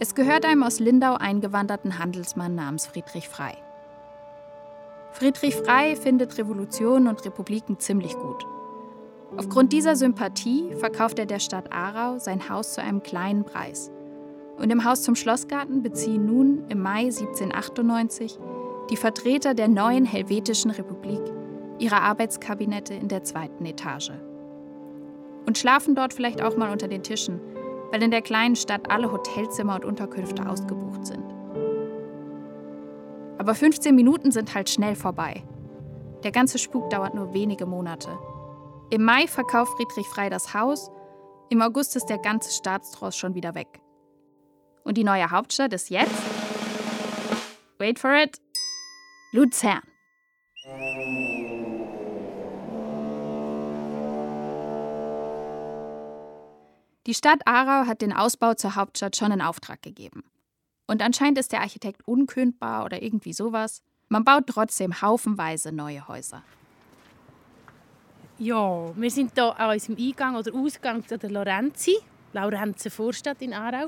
Es 0.00 0.14
gehört 0.14 0.44
einem 0.44 0.62
aus 0.62 0.78
Lindau 0.78 1.14
eingewanderten 1.14 1.98
Handelsmann 1.98 2.54
namens 2.54 2.86
Friedrich 2.86 3.28
Frei. 3.28 3.56
Friedrich 5.10 5.56
Frei 5.56 5.96
findet 5.96 6.38
Revolutionen 6.38 7.08
und 7.08 7.24
Republiken 7.24 7.80
ziemlich 7.80 8.14
gut. 8.14 8.46
Aufgrund 9.36 9.72
dieser 9.72 9.96
Sympathie 9.96 10.72
verkauft 10.76 11.18
er 11.18 11.26
der 11.26 11.40
Stadt 11.40 11.72
Aarau 11.72 12.18
sein 12.18 12.48
Haus 12.48 12.74
zu 12.74 12.80
einem 12.80 13.02
kleinen 13.02 13.44
Preis. 13.44 13.90
Und 14.56 14.70
im 14.70 14.84
Haus 14.84 15.02
zum 15.02 15.16
Schlossgarten 15.16 15.82
beziehen 15.82 16.26
nun 16.26 16.64
im 16.68 16.80
Mai 16.80 17.06
1798 17.06 18.38
die 18.90 18.96
Vertreter 18.96 19.54
der 19.54 19.68
neuen 19.68 20.04
Helvetischen 20.04 20.70
Republik 20.70 21.20
ihre 21.80 22.00
Arbeitskabinette 22.00 22.94
in 22.94 23.08
der 23.08 23.24
zweiten 23.24 23.66
Etage. 23.66 24.12
Und 25.44 25.58
schlafen 25.58 25.96
dort 25.96 26.14
vielleicht 26.14 26.42
auch 26.42 26.56
mal 26.56 26.70
unter 26.70 26.88
den 26.88 27.02
Tischen, 27.02 27.40
weil 27.90 28.02
in 28.02 28.10
der 28.10 28.22
kleinen 28.22 28.56
Stadt 28.56 28.90
alle 28.90 29.10
Hotelzimmer 29.10 29.74
und 29.74 29.84
Unterkünfte 29.84 30.48
ausgebucht 30.48 31.06
sind. 31.06 31.24
Aber 33.38 33.54
15 33.54 33.94
Minuten 33.94 34.30
sind 34.30 34.54
halt 34.54 34.68
schnell 34.68 34.94
vorbei. 34.94 35.42
Der 36.24 36.32
ganze 36.32 36.58
Spuk 36.58 36.90
dauert 36.90 37.14
nur 37.14 37.32
wenige 37.32 37.66
Monate. 37.66 38.18
Im 38.90 39.04
Mai 39.04 39.26
verkauft 39.26 39.72
Friedrich 39.76 40.06
Frei 40.06 40.28
das 40.28 40.54
Haus, 40.54 40.90
im 41.50 41.62
August 41.62 41.96
ist 41.96 42.06
der 42.06 42.18
ganze 42.18 42.50
Staatstross 42.50 43.16
schon 43.16 43.34
wieder 43.34 43.54
weg. 43.54 43.80
Und 44.84 44.98
die 44.98 45.04
neue 45.04 45.30
Hauptstadt 45.30 45.72
ist 45.72 45.88
jetzt. 45.88 46.22
Wait 47.78 47.98
for 47.98 48.12
it. 48.12 48.38
Luzern. 49.32 49.82
Die 57.08 57.14
Stadt 57.14 57.40
Aarau 57.46 57.86
hat 57.86 58.02
den 58.02 58.12
Ausbau 58.12 58.52
zur 58.52 58.76
Hauptstadt 58.76 59.16
schon 59.16 59.32
in 59.32 59.40
Auftrag 59.40 59.80
gegeben. 59.80 60.24
Und 60.86 61.00
anscheinend 61.00 61.38
ist 61.38 61.52
der 61.52 61.62
Architekt 61.62 62.06
unkündbar 62.06 62.84
oder 62.84 63.02
irgendwie 63.02 63.32
sowas. 63.32 63.80
Man 64.10 64.24
baut 64.24 64.46
trotzdem 64.46 65.00
haufenweise 65.00 65.72
neue 65.72 66.06
Häuser. 66.06 66.42
Ja, 68.38 68.94
wir 68.94 69.10
sind 69.10 69.32
hier 69.32 69.58
an 69.58 69.70
unserem 69.70 69.96
Eingang 69.96 70.36
oder 70.36 70.54
Ausgang 70.54 71.08
zu 71.08 71.16
der 71.16 71.30
Lorenzi, 71.30 71.96
Laurenzen 72.34 72.90
Vorstadt 72.90 73.40
in 73.40 73.54
Aarau. 73.54 73.86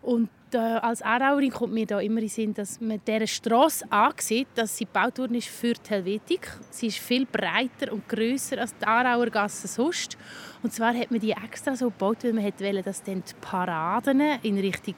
Und 0.00 0.30
äh, 0.54 0.58
als 0.58 1.02
Aarauerin 1.02 1.50
kommt 1.50 1.72
mir 1.72 1.86
da 1.86 2.00
immer 2.00 2.20
in 2.20 2.28
Sinn, 2.28 2.54
dass 2.54 2.80
man 2.80 3.00
dieser 3.06 3.26
Straße 3.26 3.90
ansieht, 3.90 4.48
dass 4.54 4.76
sie 4.76 4.84
gebaut 4.84 5.18
worden 5.18 5.34
ist 5.34 5.48
für 5.48 5.74
die 5.74 5.90
Helvetik. 5.90 6.50
Sie 6.70 6.88
ist 6.88 6.98
viel 6.98 7.26
breiter 7.26 7.92
und 7.92 8.08
grösser 8.08 8.58
als 8.58 8.76
die 8.76 8.86
Aarauer 8.86 9.30
Gasse 9.30 9.68
sonst. 9.68 10.16
Und 10.62 10.72
zwar 10.72 10.94
hat 10.94 11.10
man 11.10 11.20
die 11.20 11.32
extra 11.32 11.76
so 11.76 11.86
gebaut, 11.86 12.24
weil 12.24 12.32
man 12.32 12.44
wollte, 12.44 12.82
dass 12.82 13.02
dann 13.02 13.22
die 13.22 13.34
Paraden 13.40 14.20
in 14.42 14.58
Richtung 14.58 14.96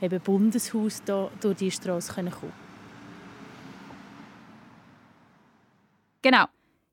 eben 0.00 0.20
Bundeshaus 0.20 1.02
da 1.04 1.30
durch 1.40 1.56
die 1.56 1.70
Straße 1.70 2.12
kommen 2.14 2.30
können. 2.30 2.52
Genau. 6.22 6.44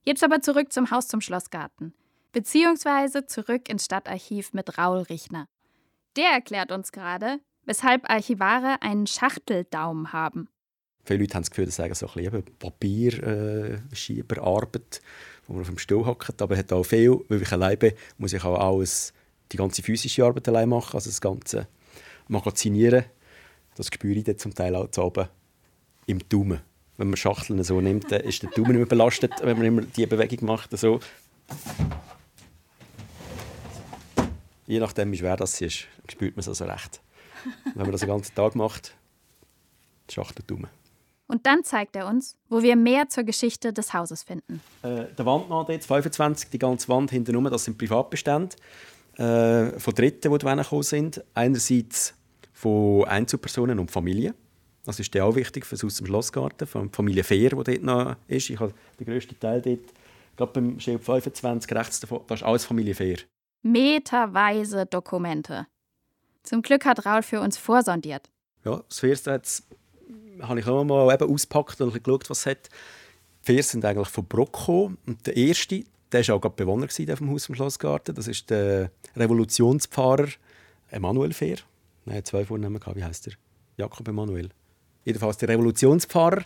Jetzt 0.03 0.23
aber 0.23 0.39
zurück 0.41 0.71
zum 0.71 0.91
Haus 0.91 1.07
zum 1.07 1.19
Schlossgarten. 1.19 1.93
Beziehungsweise 2.31 3.25
zurück 3.25 3.69
ins 3.69 3.85
Stadtarchiv 3.85 4.53
mit 4.53 4.77
Raul 4.77 4.99
Richner. 4.99 5.47
Der 6.15 6.29
erklärt 6.29 6.71
uns 6.71 6.91
gerade, 6.91 7.39
weshalb 7.65 8.09
Archivare 8.09 8.81
einen 8.81 9.05
Schachteldaumen 9.07 10.13
haben. 10.13 10.47
Viele 11.03 11.19
Leute 11.19 11.35
haben 11.35 11.43
das 11.43 11.51
Gefühl, 11.51 11.65
das 11.65 11.75
sagen 11.75 11.93
so 11.93 12.07
ein 12.07 12.13
bisschen 12.13 12.45
Papierschieberarbeit, 12.57 15.01
wo 15.45 15.53
man 15.53 15.61
auf 15.61 15.67
dem 15.67 15.77
Stuhl 15.77 16.03
hockt. 16.05 16.41
Aber 16.41 16.57
hat 16.57 16.73
auch 16.73 16.83
viel, 16.83 17.19
weil 17.29 17.41
ich 17.41 17.51
alleine 17.51 17.93
muss 18.17 18.33
ich 18.33 18.43
auch 18.43 18.59
alles, 18.59 19.13
die 19.51 19.57
ganze 19.57 19.83
physische 19.83 20.25
Arbeit 20.25 20.47
allein 20.47 20.69
machen, 20.69 20.95
also 20.95 21.09
das 21.09 21.21
ganze 21.21 21.67
Magazinieren. 22.27 23.05
Das 23.75 23.85
spüre 23.87 24.17
ich 24.17 24.23
dann 24.23 24.39
zum 24.39 24.55
Teil 24.55 24.75
auch 24.75 24.89
zu 24.89 25.03
oben 25.03 25.27
im 26.07 26.27
Daumen. 26.27 26.61
Wenn 26.97 27.09
man 27.09 27.17
Schachteln 27.17 27.63
so 27.63 27.79
nimmt, 27.81 28.11
ist 28.11 28.41
der 28.41 28.49
Daumen 28.51 28.69
nicht 28.69 28.77
mehr 28.77 28.87
belastet, 28.87 29.33
wenn 29.43 29.57
man 29.57 29.67
immer 29.67 29.81
diese 29.81 30.07
Bewegung 30.07 30.47
macht. 30.47 30.75
So. 30.77 30.99
Je 34.65 34.79
nachdem, 34.79 35.11
wie 35.11 35.17
schwer 35.17 35.37
das 35.37 35.61
ist, 35.61 35.85
spürt 36.09 36.35
man 36.35 36.39
es 36.39 36.47
also 36.47 36.65
recht. 36.65 37.01
Wenn 37.73 37.83
man 37.83 37.91
das 37.91 38.01
den 38.01 38.09
ganzen 38.09 38.35
Tag 38.35 38.55
macht, 38.55 38.95
schachtelt 40.09 40.49
Daumen. 40.49 40.69
Und 41.27 41.45
dann 41.45 41.63
zeigt 41.63 41.95
er 41.95 42.07
uns, 42.07 42.37
wo 42.49 42.61
wir 42.61 42.75
mehr 42.75 43.09
zur 43.09 43.23
Geschichte 43.23 43.73
des 43.73 43.93
Hauses 43.93 44.23
finden. 44.23 44.61
Äh, 44.83 45.05
der 45.17 45.25
Wandmann 45.25 45.65
jetzt 45.69 45.87
25, 45.87 46.49
die 46.49 46.59
ganze 46.59 46.87
Wand 46.87 47.09
hinten 47.09 47.43
das 47.45 47.65
sind 47.65 47.77
Privatbestände 47.77 48.55
äh, 49.17 49.79
von 49.79 49.93
Dritten, 49.95 50.31
die 50.31 50.37
gekommen 50.37 50.83
sind. 50.83 51.23
Einerseits 51.33 52.13
von 52.53 53.05
Einzelpersonen 53.05 53.79
und 53.79 53.89
Familien. 53.91 54.35
Das 54.85 54.99
ist 54.99 55.17
auch 55.19 55.35
wichtig 55.35 55.65
für 55.65 55.75
aus 55.83 55.97
dem 55.97 56.05
Schlossgarten, 56.05 56.67
von 56.67 56.83
der 56.83 56.93
Familie 56.93 57.23
Fehr, 57.23 57.49
die 57.49 57.55
dort 57.55 57.83
noch 57.83 58.15
ist. 58.27 58.51
Ich 58.51 58.59
habe 58.59 58.71
den 58.99 59.07
grössten 59.07 59.39
Teil 59.39 59.61
dort, 59.61 59.93
gerade 60.37 60.51
beim 60.53 60.79
Schild 60.79 61.03
25 61.03 61.71
rechts 61.71 61.99
davon, 62.01 62.21
das 62.27 62.41
ist 62.41 62.45
alles 62.45 62.65
Familie 62.65 62.93
Fehr. 62.93 63.17
Meterweise 63.63 64.85
Dokumente. 64.85 65.65
Zum 66.45 66.61
Glück 66.61 66.85
hat 66.85 67.05
Raul 67.05 67.23
für 67.23 67.41
uns 67.41 67.57
vorsondiert. 67.57 68.29
Ja, 68.63 68.81
das 68.87 68.99
First 68.99 69.27
habe 69.27 70.59
ich 70.59 70.67
auch 70.67 70.83
mal 70.83 71.13
eben 71.13 71.31
ausgepackt 71.31 71.81
und 71.81 72.03
geschaut, 72.03 72.29
was 72.29 72.39
es 72.39 72.45
hat. 72.45 72.69
Die 73.47 73.53
First 73.53 73.69
sind 73.69 73.85
eigentlich 73.85 74.07
von 74.07 74.25
Brocco. 74.25 74.93
Und 75.05 75.27
der 75.27 75.35
erste, 75.35 75.83
Der 76.11 76.27
war 76.27 76.35
auch 76.35 76.41
gerade 76.41 76.55
Bewohner 76.55 76.87
vom 76.89 77.31
Haus 77.31 77.45
vom 77.45 77.55
Schlossgarten. 77.55 78.15
Das 78.15 78.27
ist 78.27 78.49
der 78.49 78.91
Revolutionspfarrer 79.15 80.29
Emanuel 80.89 81.33
Fehr. 81.33 81.57
Er 82.05 82.17
hat 82.17 82.27
zwei 82.27 82.45
Vornamen 82.45 82.79
gehabt. 82.79 82.95
Wie 82.95 83.03
heißt 83.03 83.27
er? 83.27 83.33
Jakob 83.77 84.07
Emanuel. 84.07 84.49
Jedenfalls 85.03 85.37
der 85.37 85.49
Revolutionspfarrer. 85.49 86.43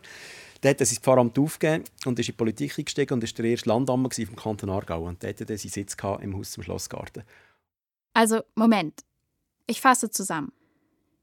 Der 0.63 0.71
hat 0.71 0.79
sein 0.79 0.97
Pfarramt 1.01 1.37
aufgegeben 1.39 1.83
und 2.05 2.19
ist 2.19 2.27
in 2.27 2.33
die 2.33 2.37
Politik 2.37 2.77
eingestiegen 2.77 3.13
und 3.13 3.23
war 3.23 3.29
der 3.29 3.45
erste 3.45 3.69
Landammer 3.69 4.09
vom 4.11 4.35
Kanton 4.35 4.69
Aargau. 4.69 5.03
Und 5.03 5.23
der 5.23 5.29
hatte 5.29 5.45
seinen 5.45 5.57
Sitz 5.57 5.95
im 6.21 6.37
Haus 6.37 6.51
zum 6.51 6.63
Schlossgarten. 6.63 7.23
Also, 8.13 8.41
Moment. 8.55 9.01
Ich 9.69 9.81
fasse 9.81 10.09
zusammen. 10.09 10.51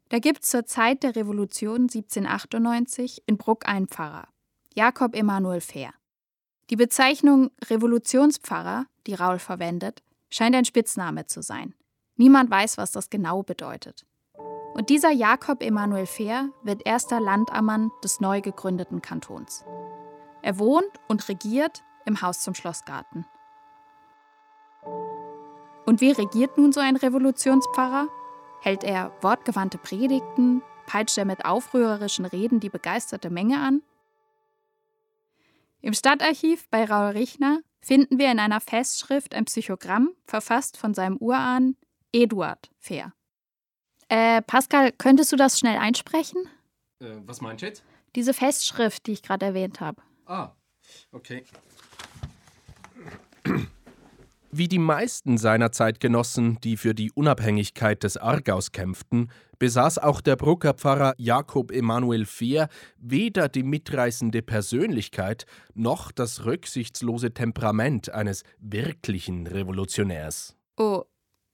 Da 0.09 0.20
gibt 0.20 0.44
es 0.44 0.50
zur 0.50 0.66
Zeit 0.66 1.02
der 1.02 1.16
Revolution 1.16 1.88
1798 1.90 3.24
in 3.26 3.38
Bruck 3.38 3.68
einen 3.68 3.88
Pfarrer, 3.88 4.28
Jakob 4.72 5.16
Emanuel 5.16 5.61
Fehr. 5.61 5.90
Die 6.70 6.76
Bezeichnung 6.76 7.50
Revolutionspfarrer, 7.64 8.87
die 9.09 9.14
Raul 9.14 9.40
verwendet, 9.40 10.04
scheint 10.30 10.54
ein 10.54 10.64
Spitzname 10.64 11.26
zu 11.26 11.42
sein. 11.42 11.74
Niemand 12.14 12.48
weiß, 12.48 12.78
was 12.78 12.92
das 12.92 13.11
genau 13.11 13.42
bedeutet. 13.42 14.06
Und 14.74 14.90
dieser 14.90 15.11
Jakob 15.11 15.61
Emanuel 15.61 16.06
Fehr 16.06 16.50
wird 16.62 16.87
erster 16.87 17.18
Landammann 17.18 17.90
des 18.04 18.20
neu 18.20 18.42
gegründeten 18.42 19.02
Kantons. 19.02 19.64
Er 20.42 20.61
wohnt 20.61 20.92
und 21.09 21.28
regiert 21.28 21.82
im 22.04 22.22
Haus 22.22 22.42
zum 22.42 22.54
Schlossgarten. 22.54 23.26
Und 25.85 26.00
wie 26.00 26.12
regiert 26.12 26.56
nun 26.56 26.72
so 26.72 26.78
ein 26.78 26.94
Revolutionspfarrer? 26.94 28.06
Hält 28.66 28.83
er 28.83 29.12
wortgewandte 29.22 29.79
Predigten? 29.79 30.61
Peitscht 30.87 31.16
er 31.18 31.24
mit 31.24 31.44
aufrührerischen 31.44 32.24
Reden 32.24 32.59
die 32.59 32.68
begeisterte 32.68 33.31
Menge 33.31 33.61
an? 33.61 33.81
Im 35.83 35.92
Stadtarchiv 35.92 36.68
bei 36.68 36.85
Raul 36.85 37.12
Richner 37.12 37.61
finden 37.81 38.18
wir 38.18 38.29
in 38.29 38.40
einer 38.40 38.61
Festschrift 38.61 39.37
ein 39.37 39.44
Psychogramm, 39.44 40.11
verfasst 40.24 40.79
von 40.79 40.94
seinem 40.94 41.16
Urahn 41.18 41.76
Eduard 42.12 42.68
Fehr. 42.81 43.12
Äh, 44.09 44.42
Pascal, 44.42 44.90
könntest 44.90 45.31
du 45.31 45.37
das 45.37 45.61
schnell 45.61 45.79
einsprechen? 45.79 46.48
Äh, 46.98 47.18
was 47.24 47.40
meinst 47.40 47.62
du 47.62 47.66
jetzt? 47.66 47.85
Diese 48.16 48.35
Festschrift, 48.35 49.07
die 49.07 49.12
ich 49.12 49.22
gerade 49.22 49.46
erwähnt 49.46 49.81
habe. 49.81 50.02
Ah, 50.26 50.50
okay. 51.12 51.44
Wie 54.52 54.68
die 54.68 54.78
meisten 54.78 55.38
seiner 55.38 55.72
Zeitgenossen, 55.72 56.59
die 56.62 56.76
für 56.76 56.94
die 56.94 57.11
Unabhängigkeit 57.12 58.02
des 58.02 58.16
Aargaus 58.16 58.72
kämpften, 58.72 59.30
besaß 59.59 59.98
auch 59.98 60.20
der 60.20 60.37
Brucker 60.37 60.74
Pfarrer 60.74 61.14
Jakob 61.18 61.72
Emanuel 61.72 62.26
Fehr 62.26 62.68
weder 62.96 63.48
die 63.48 63.64
mitreißende 63.64 64.42
Persönlichkeit 64.42 65.46
noch 65.74 66.12
das 66.12 66.44
rücksichtslose 66.44 67.35
Temperament 67.35 68.11
eines 68.12 68.44
wirklichen 68.59 69.46
Revolutionärs. 69.46 70.56
Oh, 70.76 71.04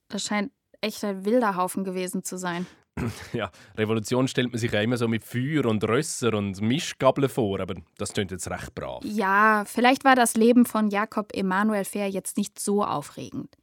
das 0.08 0.24
scheint 0.24 0.52
echt 0.80 1.02
ein 1.04 1.24
wilder 1.24 1.56
Haufen 1.56 1.84
gewesen 1.84 2.24
zu 2.24 2.36
sein. 2.36 2.66
Ja, 3.32 3.50
Revolution 3.76 4.28
stellt 4.28 4.52
man 4.52 4.58
sich 4.58 4.72
ja 4.72 4.80
immer 4.80 4.96
so 4.96 5.08
mit 5.08 5.24
Feuer 5.24 5.66
und 5.66 5.82
Rösser 5.84 6.34
und 6.34 6.60
Mischgabeln 6.60 7.28
vor, 7.28 7.60
aber 7.60 7.74
das 7.98 8.12
klingt 8.12 8.30
jetzt 8.30 8.50
recht 8.50 8.74
brav. 8.74 9.02
Ja, 9.04 9.64
vielleicht 9.66 10.04
war 10.04 10.14
das 10.14 10.34
Leben 10.34 10.66
von 10.66 10.90
Jakob 10.90 11.34
Emanuel 11.34 11.84
Fehr 11.84 12.08
jetzt 12.08 12.36
nicht 12.36 12.58
so 12.58 12.84
aufregend. 12.84 13.56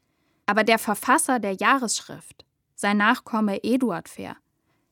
Aber 0.45 0.63
der 0.63 0.79
Verfasser 0.79 1.39
der 1.39 1.53
Jahresschrift, 1.53 2.45
sein 2.75 2.97
Nachkomme 2.97 3.63
Eduard 3.63 4.09
Fehr, 4.09 4.35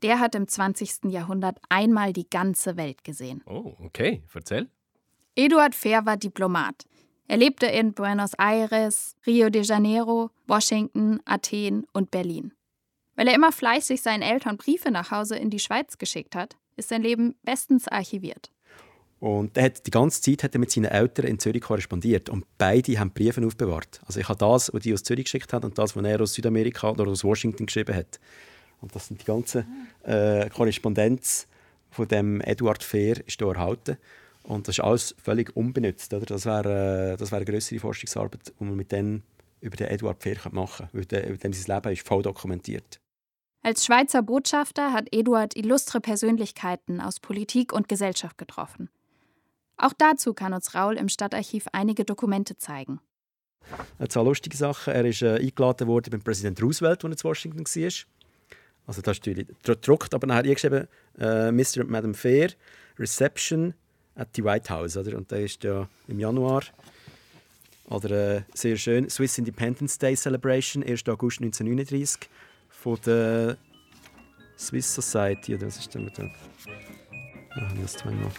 der 0.03 0.19
hat 0.19 0.35
im 0.35 0.47
20. 0.47 1.05
Jahrhundert 1.05 1.57
einmal 1.69 2.13
die 2.13 2.29
ganze 2.29 2.77
Welt 2.77 3.03
gesehen. 3.03 3.41
Oh, 3.47 3.73
okay, 3.83 4.21
erzähl. 4.33 4.69
Eduard 5.35 5.73
Fehr 5.73 6.05
war 6.05 6.17
Diplomat. 6.17 6.85
Er 7.27 7.37
lebte 7.37 7.65
in 7.65 7.93
Buenos 7.93 8.33
Aires, 8.35 9.15
Rio 9.25 9.49
de 9.49 9.63
Janeiro, 9.63 10.29
Washington, 10.45 11.19
Athen 11.25 11.85
und 11.91 12.11
Berlin. 12.11 12.53
Weil 13.17 13.27
er 13.27 13.35
immer 13.35 13.51
fleißig 13.51 14.01
seinen 14.01 14.21
Eltern 14.21 14.57
Briefe 14.57 14.91
nach 14.91 15.09
Hause 15.11 15.35
in 15.35 15.49
die 15.49 15.59
Schweiz 15.59 15.97
geschickt 15.97 16.35
hat, 16.35 16.55
ist 16.75 16.89
sein 16.89 17.01
Leben 17.01 17.35
bestens 17.43 17.87
archiviert. 17.87 18.51
Und 19.19 19.57
er 19.57 19.63
hat 19.63 19.87
die 19.87 19.91
ganze 19.91 20.21
Zeit 20.21 20.43
hat 20.43 20.53
er 20.53 20.59
mit 20.59 20.69
seinen 20.69 20.85
Eltern 20.85 21.25
in 21.25 21.39
Zürich 21.39 21.63
korrespondiert 21.63 22.29
und 22.29 22.45
beide 22.59 22.99
haben 22.99 23.09
Briefe 23.09 23.43
aufbewahrt. 23.43 23.99
Also 24.05 24.19
ich 24.19 24.29
habe 24.29 24.37
das, 24.37 24.71
was 24.71 24.83
die 24.83 24.93
aus 24.93 25.01
Zürich 25.01 25.25
geschickt 25.25 25.51
haben, 25.51 25.65
und 25.65 25.79
das, 25.79 25.95
was 25.95 26.05
er 26.05 26.21
aus 26.21 26.35
Südamerika 26.35 26.91
oder 26.91 27.07
aus 27.07 27.23
Washington 27.23 27.65
geschrieben 27.65 27.95
hat. 27.95 28.19
Und 28.81 28.95
das 28.95 29.07
sind 29.07 29.19
die 29.19 29.25
ganze 29.25 29.65
äh, 30.03 30.47
Korrespondenz 30.51 31.47
von 31.89 32.07
dem 32.07 32.41
Eduard 32.41 32.83
Fehr 32.83 33.25
ist 33.25 33.39
hier 33.39 33.47
erhalten. 33.47 33.97
Und 34.43 34.67
das 34.67 34.77
ist 34.77 34.83
alles 34.83 35.15
völlig 35.17 35.55
unbenutzt. 35.55 36.13
Oder? 36.13 36.27
Das 36.27 36.45
wäre 36.45 37.17
äh, 37.19 37.19
wär 37.19 37.33
eine 37.37 37.45
größere 37.45 37.79
Forschungsarbeit, 37.79 38.53
die 38.59 38.63
man 38.63 38.75
mit 38.75 38.91
dem 38.91 39.23
über 39.61 39.75
den 39.75 39.87
Eduard 39.87 40.21
Fehr 40.21 40.37
machen 40.51 40.87
könnte, 40.91 41.15
weil 41.15 41.29
über 41.29 41.37
dem 41.37 41.53
sein 41.53 41.75
Leben 41.75 41.93
ist 41.93 42.07
voll 42.07 42.21
dokumentiert. 42.21 42.99
Als 43.63 43.85
Schweizer 43.85 44.21
Botschafter 44.21 44.93
hat 44.93 45.07
Eduard 45.11 45.55
illustre 45.55 45.99
Persönlichkeiten 45.99 47.01
aus 47.01 47.19
Politik 47.19 47.73
und 47.73 47.89
Gesellschaft 47.89 48.37
getroffen. 48.37 48.89
Auch 49.77 49.93
dazu 49.97 50.33
kann 50.33 50.53
uns 50.53 50.73
Raul 50.73 50.97
im 50.97 51.09
Stadtarchiv 51.09 51.67
einige 51.71 52.05
Dokumente 52.05 52.57
zeigen. 52.57 52.99
Zwei 54.07 54.23
lustige 54.23 54.55
Sachen. 54.55 54.93
Er 54.93 55.05
ist 55.05 55.21
äh, 55.21 55.35
eingeladen 55.35 55.87
worden 55.87 56.11
beim 56.11 56.21
Präsident 56.21 56.61
Roosevelt, 56.61 57.03
als 57.03 57.23
er 57.23 57.25
in 57.25 57.29
Washington 57.29 57.65
war. 57.65 57.91
Also 58.87 59.01
das 59.01 59.17
ist 59.17 59.25
natürlich 59.25 59.47
gedruckt, 59.63 60.13
aber 60.13 60.27
dann 60.27 60.37
hat 60.37 60.45
er 60.45 60.53
geschrieben, 60.53 60.87
äh, 61.19 61.51
Mr. 61.51 61.81
und 61.81 61.89
Madam 61.89 62.13
Fair, 62.13 62.51
Reception 62.97 63.73
at 64.15 64.29
the 64.35 64.43
White 64.43 64.73
House. 64.73 64.95
Oder? 64.95 65.17
Und 65.17 65.29
der 65.29 65.41
ist 65.41 65.63
ja 65.63 65.87
im 66.07 66.19
Januar. 66.19 66.63
Oder 67.89 68.37
äh, 68.37 68.41
sehr 68.53 68.77
schön, 68.77 69.09
Swiss 69.09 69.37
Independence 69.37 69.97
Day 69.97 70.15
Celebration, 70.15 70.83
1. 70.83 71.07
August 71.07 71.39
1939 71.41 72.29
von 72.87 72.97
der 73.05 73.57
Swiss 74.57 74.95
Society, 74.95 75.55
oder 75.55 75.67
was 75.67 75.77
ist 75.77 75.93
denn 75.93 76.05
mit 76.05 76.17
dem? 76.17 76.31
Ah, 77.55 77.67
das 77.81 77.93
zweimal. 77.93 78.31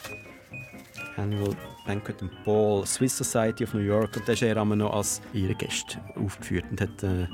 Annual 1.19 1.55
Banquet 1.87 2.23
and 2.23 2.31
Ball, 2.45 2.87
Swiss 2.87 3.15
Society 3.15 3.65
of 3.65 3.75
New 3.75 3.81
York. 3.81 4.17
Und 4.17 4.27
da 4.27 4.33
ist 4.33 4.41
er 4.41 4.57
immer 4.57 4.77
noch 4.77 4.95
als 4.95 5.21
ihre 5.35 5.55
Gäste 5.55 6.01
aufgeführt 6.17 6.65
und 6.71 6.81
hat 6.81 7.03
äh, 7.03 7.27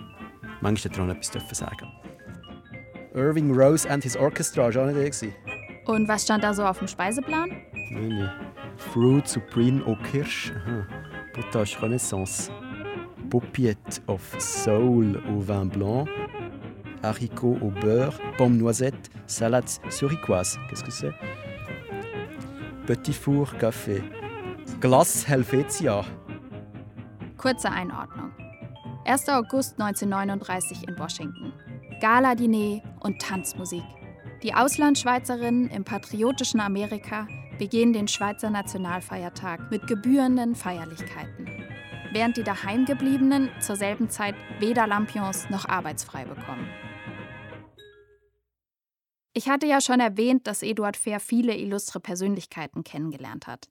manchmal 0.60 0.92
daran 0.92 1.10
etwas 1.10 1.30
dürfen 1.30 1.54
sagen. 1.54 1.86
Irving 3.14 3.54
Rose 3.54 3.88
and 3.88 4.02
his 4.02 4.16
Orchestra, 4.16 4.74
war 4.74 4.82
auch 4.82 4.92
nicht 4.92 5.22
der. 5.22 5.32
Und 5.86 6.08
was 6.08 6.24
stand 6.24 6.42
da 6.42 6.52
so 6.52 6.64
auf 6.66 6.78
dem 6.78 6.88
Speiseplan? 6.88 7.50
Nein, 7.90 8.08
nein. 8.08 8.30
Fruit 8.76 9.28
Supreme 9.28 9.86
au 9.86 9.94
Kirsch. 10.10 10.52
Potage 11.32 11.80
Renaissance. 11.80 12.50
Paupiette 13.30 14.02
of 14.08 14.20
Soul 14.40 15.22
au 15.28 15.40
vin 15.40 15.66
blanc 15.66 16.08
haricots 17.04 17.58
au 17.60 17.70
beurre, 17.70 18.18
pommes 18.36 18.56
noisettes, 18.56 19.10
salade 19.26 19.68
suricoise. 19.90 20.58
Qu'est-ce 20.68 20.84
que 20.84 20.90
c'est 20.90 21.12
Petit 22.86 23.12
four 23.12 23.56
Café. 23.58 24.02
Glace 24.80 25.24
Helvetia. 25.28 26.04
Kurze 27.38 27.70
Einordnung. 27.70 28.32
1. 29.06 29.28
August 29.28 29.80
1939 29.80 30.88
in 30.88 30.98
Washington. 30.98 31.52
Gala-Diner 32.00 32.82
und 33.00 33.20
Tanzmusik. 33.20 33.84
Die 34.42 34.54
Auslandschweizerinnen 34.54 35.70
im 35.70 35.84
patriotischen 35.84 36.60
Amerika 36.60 37.26
begehen 37.58 37.92
den 37.92 38.08
Schweizer 38.08 38.50
Nationalfeiertag 38.50 39.70
mit 39.70 39.86
gebührenden 39.86 40.54
Feierlichkeiten, 40.54 41.48
während 42.12 42.36
die 42.36 42.42
Daheimgebliebenen 42.42 43.48
zur 43.60 43.76
selben 43.76 44.10
Zeit 44.10 44.34
weder 44.58 44.86
Lampions 44.86 45.48
noch 45.48 45.66
arbeitsfrei 45.66 46.24
bekommen. 46.24 46.68
Ich 49.36 49.48
hatte 49.48 49.66
ja 49.66 49.80
schon 49.80 49.98
erwähnt, 49.98 50.46
dass 50.46 50.62
Eduard 50.62 50.96
Fair 50.96 51.18
viele 51.18 51.56
illustre 51.56 51.98
Persönlichkeiten 51.98 52.84
kennengelernt 52.84 53.48
hat. 53.48 53.68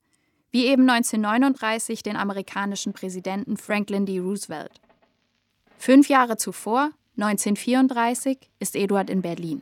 Wie 0.51 0.65
eben 0.65 0.89
1939 0.89 2.03
den 2.03 2.17
amerikanischen 2.17 2.91
Präsidenten 2.91 3.55
Franklin 3.55 4.05
D. 4.05 4.19
Roosevelt. 4.19 4.81
Fünf 5.77 6.09
Jahre 6.09 6.35
zuvor, 6.35 6.91
1934, 7.17 8.37
ist 8.59 8.75
Eduard 8.75 9.09
in 9.09 9.21
Berlin 9.21 9.61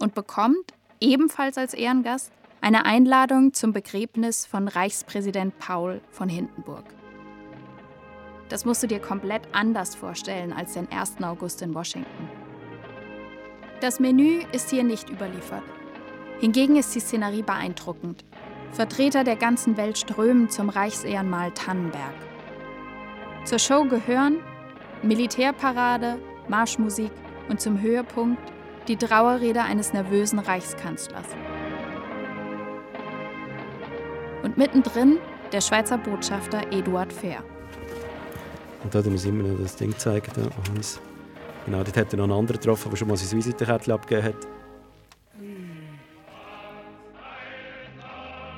und 0.00 0.14
bekommt, 0.14 0.74
ebenfalls 1.00 1.56
als 1.56 1.72
Ehrengast, 1.72 2.30
eine 2.60 2.84
Einladung 2.84 3.54
zum 3.54 3.72
Begräbnis 3.72 4.44
von 4.44 4.68
Reichspräsident 4.68 5.58
Paul 5.58 6.02
von 6.10 6.28
Hindenburg. 6.28 6.84
Das 8.50 8.66
musst 8.66 8.82
du 8.82 8.86
dir 8.86 9.00
komplett 9.00 9.42
anders 9.52 9.94
vorstellen 9.94 10.52
als 10.52 10.74
den 10.74 10.90
1. 10.92 11.22
August 11.22 11.62
in 11.62 11.74
Washington. 11.74 12.45
Das 13.80 14.00
Menü 14.00 14.40
ist 14.52 14.70
hier 14.70 14.84
nicht 14.84 15.10
überliefert. 15.10 15.62
Hingegen 16.40 16.76
ist 16.76 16.94
die 16.94 17.00
Szenerie 17.00 17.42
beeindruckend. 17.42 18.24
Vertreter 18.72 19.22
der 19.22 19.36
ganzen 19.36 19.76
Welt 19.76 19.98
strömen 19.98 20.48
zum 20.48 20.70
Reichsehrenmal 20.70 21.50
Tannenberg. 21.52 22.14
Zur 23.44 23.58
Show 23.58 23.84
gehören 23.84 24.38
Militärparade, 25.02 26.18
Marschmusik 26.48 27.10
und 27.48 27.60
zum 27.60 27.80
Höhepunkt 27.80 28.40
die 28.88 28.96
Trauerrede 28.96 29.62
eines 29.62 29.92
nervösen 29.92 30.38
Reichskanzlers. 30.38 31.26
Und 34.42 34.56
mittendrin 34.56 35.18
der 35.52 35.60
Schweizer 35.60 35.98
Botschafter 35.98 36.72
Eduard 36.72 37.12
Fehr. 37.12 37.42
Und 38.82 38.94
da 38.94 39.02
muss 39.02 39.24
ich 39.24 39.30
immer 39.30 39.48
das 39.60 39.76
Ding 39.76 39.96
zeigen. 39.98 40.30
Da, 40.34 40.42
genau, 41.66 41.82
dort 41.82 41.96
hat 41.96 42.12
er 42.12 42.16
noch 42.16 42.24
einen 42.24 42.32
anderen 42.32 42.60
getroffen, 42.60 42.90
der 42.90 42.96
schon 42.96 43.08
mal 43.08 43.16
sein 43.16 43.36
Visitenkärtchen 43.36 43.92
abgegeben 43.92 44.28
hat. 44.28 44.46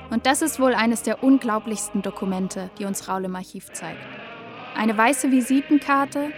Und 0.09 0.25
das 0.25 0.41
ist 0.41 0.59
wohl 0.59 0.73
eines 0.73 1.03
der 1.03 1.23
unglaublichsten 1.23 2.01
Dokumente, 2.01 2.69
die 2.79 2.85
uns 2.85 3.07
Raul 3.07 3.25
im 3.25 3.35
Archiv 3.35 3.71
zeigt. 3.73 3.99
Eine 4.75 4.97
weiße 4.97 5.31
Visitenkarte, 5.31 6.31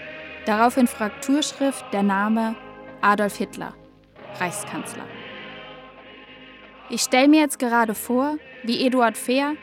darauf 0.45 0.75
in 0.77 0.87
Frakturschrift 0.87 1.85
der 1.93 2.03
Name 2.03 2.55
Adolf 3.01 3.37
Hitler, 3.37 3.73
Reichskanzler. 4.39 5.05
Ich 6.89 7.01
stelle 7.01 7.29
mir 7.29 7.41
jetzt 7.41 7.59
gerade 7.59 7.95
vor, 7.95 8.37
wie 8.63 8.85
Eduard 8.85 9.17
Fehr, 9.17 9.53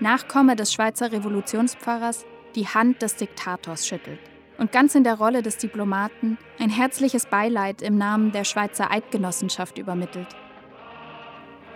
Nachkomme 0.00 0.56
des 0.56 0.72
Schweizer 0.72 1.12
Revolutionspfarrers, 1.12 2.24
die 2.54 2.66
Hand 2.66 3.02
des 3.02 3.16
Diktators 3.16 3.86
schüttelt 3.86 4.20
und 4.58 4.72
ganz 4.72 4.94
in 4.94 5.04
der 5.04 5.14
Rolle 5.14 5.42
des 5.42 5.56
Diplomaten 5.56 6.36
ein 6.58 6.68
herzliches 6.68 7.26
Beileid 7.26 7.80
im 7.80 7.96
Namen 7.96 8.32
der 8.32 8.44
Schweizer 8.44 8.90
Eidgenossenschaft 8.90 9.78
übermittelt. 9.78 10.28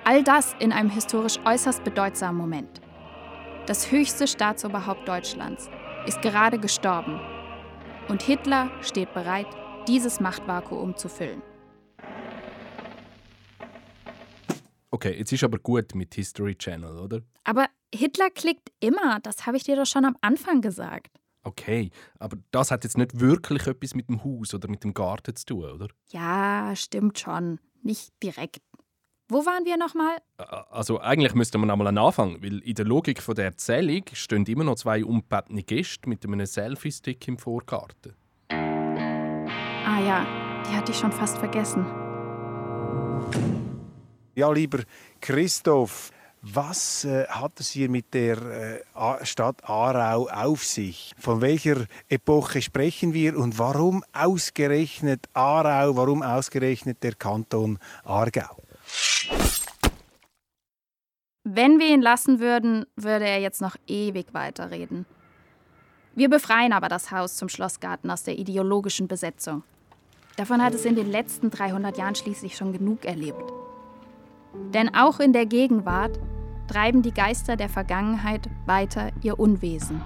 All 0.04 0.24
das 0.24 0.54
in 0.58 0.72
einem 0.72 0.90
historisch 0.90 1.38
äußerst 1.44 1.84
bedeutsamen 1.84 2.36
Moment. 2.36 2.80
Das 3.66 3.92
höchste 3.92 4.26
Staatsoberhaupt 4.26 5.06
Deutschlands 5.06 5.70
ist 6.06 6.20
gerade 6.20 6.58
gestorben 6.58 7.20
und 8.08 8.22
Hitler 8.22 8.70
steht 8.82 9.14
bereit, 9.14 9.46
dieses 9.86 10.18
Machtvakuum 10.18 10.96
zu 10.96 11.08
füllen. 11.08 11.42
Okay, 14.90 15.16
jetzt 15.16 15.32
ist 15.32 15.44
aber 15.44 15.58
gut 15.58 15.94
mit 15.94 16.14
History 16.14 16.56
Channel, 16.56 16.98
oder? 16.98 17.22
Aber 17.44 17.66
Hitler 17.94 18.30
klickt 18.30 18.70
immer, 18.80 19.20
das 19.20 19.46
habe 19.46 19.56
ich 19.56 19.62
dir 19.62 19.76
doch 19.76 19.86
schon 19.86 20.04
am 20.04 20.16
Anfang 20.20 20.60
gesagt. 20.60 21.21
Okay, 21.44 21.90
aber 22.18 22.36
das 22.52 22.70
hat 22.70 22.84
jetzt 22.84 22.96
nicht 22.96 23.18
wirklich 23.18 23.66
etwas 23.66 23.94
mit 23.94 24.08
dem 24.08 24.22
Haus 24.24 24.54
oder 24.54 24.68
mit 24.68 24.84
dem 24.84 24.94
Garten 24.94 25.34
zu 25.34 25.46
tun, 25.46 25.64
oder? 25.64 25.88
Ja, 26.10 26.72
stimmt 26.76 27.18
schon. 27.18 27.58
Nicht 27.82 28.12
direkt. 28.22 28.62
Wo 29.28 29.46
waren 29.46 29.64
wir 29.64 29.76
nochmal? 29.76 30.18
Also 30.36 31.00
eigentlich 31.00 31.34
müsste 31.34 31.58
man 31.58 31.70
einmal 31.70 31.96
anfangen, 31.96 32.42
weil 32.42 32.58
in 32.58 32.74
der 32.74 32.84
Logik 32.84 33.22
von 33.22 33.34
der 33.34 33.46
Erzählung 33.46 34.02
stehen 34.12 34.44
immer 34.44 34.64
noch 34.64 34.74
zwei 34.76 35.04
unbettene 35.04 35.62
Gäste 35.62 36.08
mit 36.08 36.24
einem 36.24 36.44
Selfie-Stick 36.44 37.26
im 37.28 37.38
Vorgarten. 37.38 38.14
Ah 38.50 40.00
ja, 40.00 40.26
die 40.68 40.76
hatte 40.76 40.92
ich 40.92 40.98
schon 40.98 41.12
fast 41.12 41.38
vergessen. 41.38 41.84
Ja, 44.34 44.52
lieber 44.52 44.80
Christoph, 45.20 46.10
was 46.42 47.04
äh, 47.04 47.26
hat 47.28 47.60
es 47.60 47.70
hier 47.70 47.88
mit 47.88 48.12
der 48.14 48.36
äh, 48.36 49.24
Stadt 49.24 49.62
Aarau 49.62 50.28
auf 50.28 50.64
sich? 50.64 51.12
Von 51.16 51.40
welcher 51.40 51.86
Epoche 52.08 52.60
sprechen 52.60 53.14
wir 53.14 53.38
und 53.38 53.60
warum 53.60 54.04
ausgerechnet 54.12 55.28
Aarau, 55.34 55.96
warum 55.96 56.22
ausgerechnet 56.22 57.02
der 57.04 57.14
Kanton 57.14 57.78
Aargau? 58.04 58.56
Wenn 61.44 61.78
wir 61.78 61.88
ihn 61.88 62.02
lassen 62.02 62.40
würden, 62.40 62.86
würde 62.96 63.26
er 63.26 63.40
jetzt 63.40 63.60
noch 63.60 63.76
ewig 63.86 64.34
weiterreden. 64.34 65.06
Wir 66.14 66.28
befreien 66.28 66.72
aber 66.72 66.88
das 66.88 67.12
Haus 67.12 67.36
zum 67.36 67.48
Schlossgarten 67.48 68.10
aus 68.10 68.24
der 68.24 68.38
ideologischen 68.38 69.06
Besetzung. 69.06 69.62
Davon 70.36 70.62
hat 70.62 70.74
es 70.74 70.84
in 70.84 70.96
den 70.96 71.10
letzten 71.10 71.50
300 71.50 71.96
Jahren 71.98 72.14
schließlich 72.14 72.56
schon 72.56 72.72
genug 72.72 73.04
erlebt. 73.04 73.52
Denn 74.74 74.94
auch 74.94 75.20
in 75.20 75.32
der 75.32 75.46
Gegenwart 75.46 76.18
treiben 76.72 77.02
die 77.02 77.12
Geister 77.12 77.56
der 77.56 77.68
Vergangenheit 77.68 78.48
weiter 78.64 79.10
ihr 79.20 79.38
Unwesen. 79.38 80.00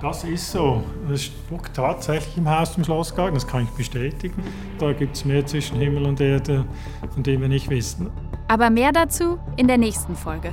Das 0.00 0.24
ist 0.24 0.50
so. 0.50 0.82
Es 1.12 1.24
spukt 1.24 1.74
tatsächlich 1.74 2.36
im 2.38 2.48
Haus 2.48 2.72
zum 2.72 2.84
Schlossgarten, 2.84 3.34
das 3.34 3.46
kann 3.46 3.64
ich 3.64 3.70
bestätigen. 3.70 4.42
Da 4.78 4.92
gibt 4.92 5.16
es 5.16 5.24
mehr 5.24 5.44
zwischen 5.46 5.78
Himmel 5.78 6.04
und 6.06 6.20
Erde, 6.20 6.64
von 7.12 7.22
dem 7.22 7.40
wir 7.40 7.48
nicht 7.48 7.68
wissen. 7.68 8.10
Aber 8.48 8.70
mehr 8.70 8.92
dazu 8.92 9.38
in 9.56 9.68
der 9.68 9.78
nächsten 9.78 10.16
Folge. 10.16 10.52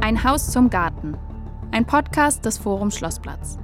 Ein 0.00 0.22
Haus 0.24 0.50
zum 0.50 0.70
Garten. 0.70 1.16
Ein 1.70 1.84
Podcast 1.84 2.44
des 2.44 2.58
Forum 2.58 2.90
Schlossplatz. 2.90 3.58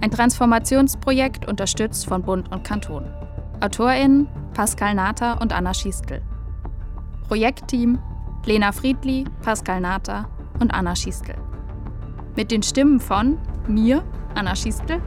Ein 0.00 0.10
Transformationsprojekt 0.10 1.48
unterstützt 1.48 2.06
von 2.06 2.22
Bund 2.22 2.50
und 2.52 2.64
Kanton. 2.64 3.19
AutorInnen 3.60 4.26
Pascal 4.54 4.94
Nata 4.94 5.34
und 5.34 5.52
Anna 5.52 5.74
Schiestl. 5.74 6.22
Projektteam 7.28 7.98
Lena 8.46 8.72
Friedli, 8.72 9.24
Pascal 9.42 9.80
Nata 9.80 10.28
und 10.60 10.72
Anna 10.72 10.96
Schiestl. 10.96 11.34
Mit 12.36 12.50
den 12.50 12.62
Stimmen 12.62 13.00
von 13.00 13.38
mir, 13.68 14.02
Anna 14.34 14.56
Schiestl, 14.56 15.00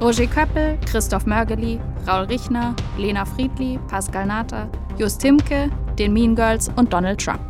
Roger 0.00 0.26
Köppel, 0.26 0.78
Christoph 0.86 1.26
Mörgeli, 1.26 1.78
Raul 2.08 2.24
Richner, 2.24 2.74
Lena 2.96 3.26
Friedli, 3.26 3.78
Pascal 3.88 4.26
Nata, 4.26 4.68
Just 4.96 5.20
Timke, 5.20 5.70
den 5.98 6.14
Mean 6.14 6.34
Girls 6.34 6.70
und 6.76 6.92
Donald 6.92 7.22
Trump. 7.22 7.49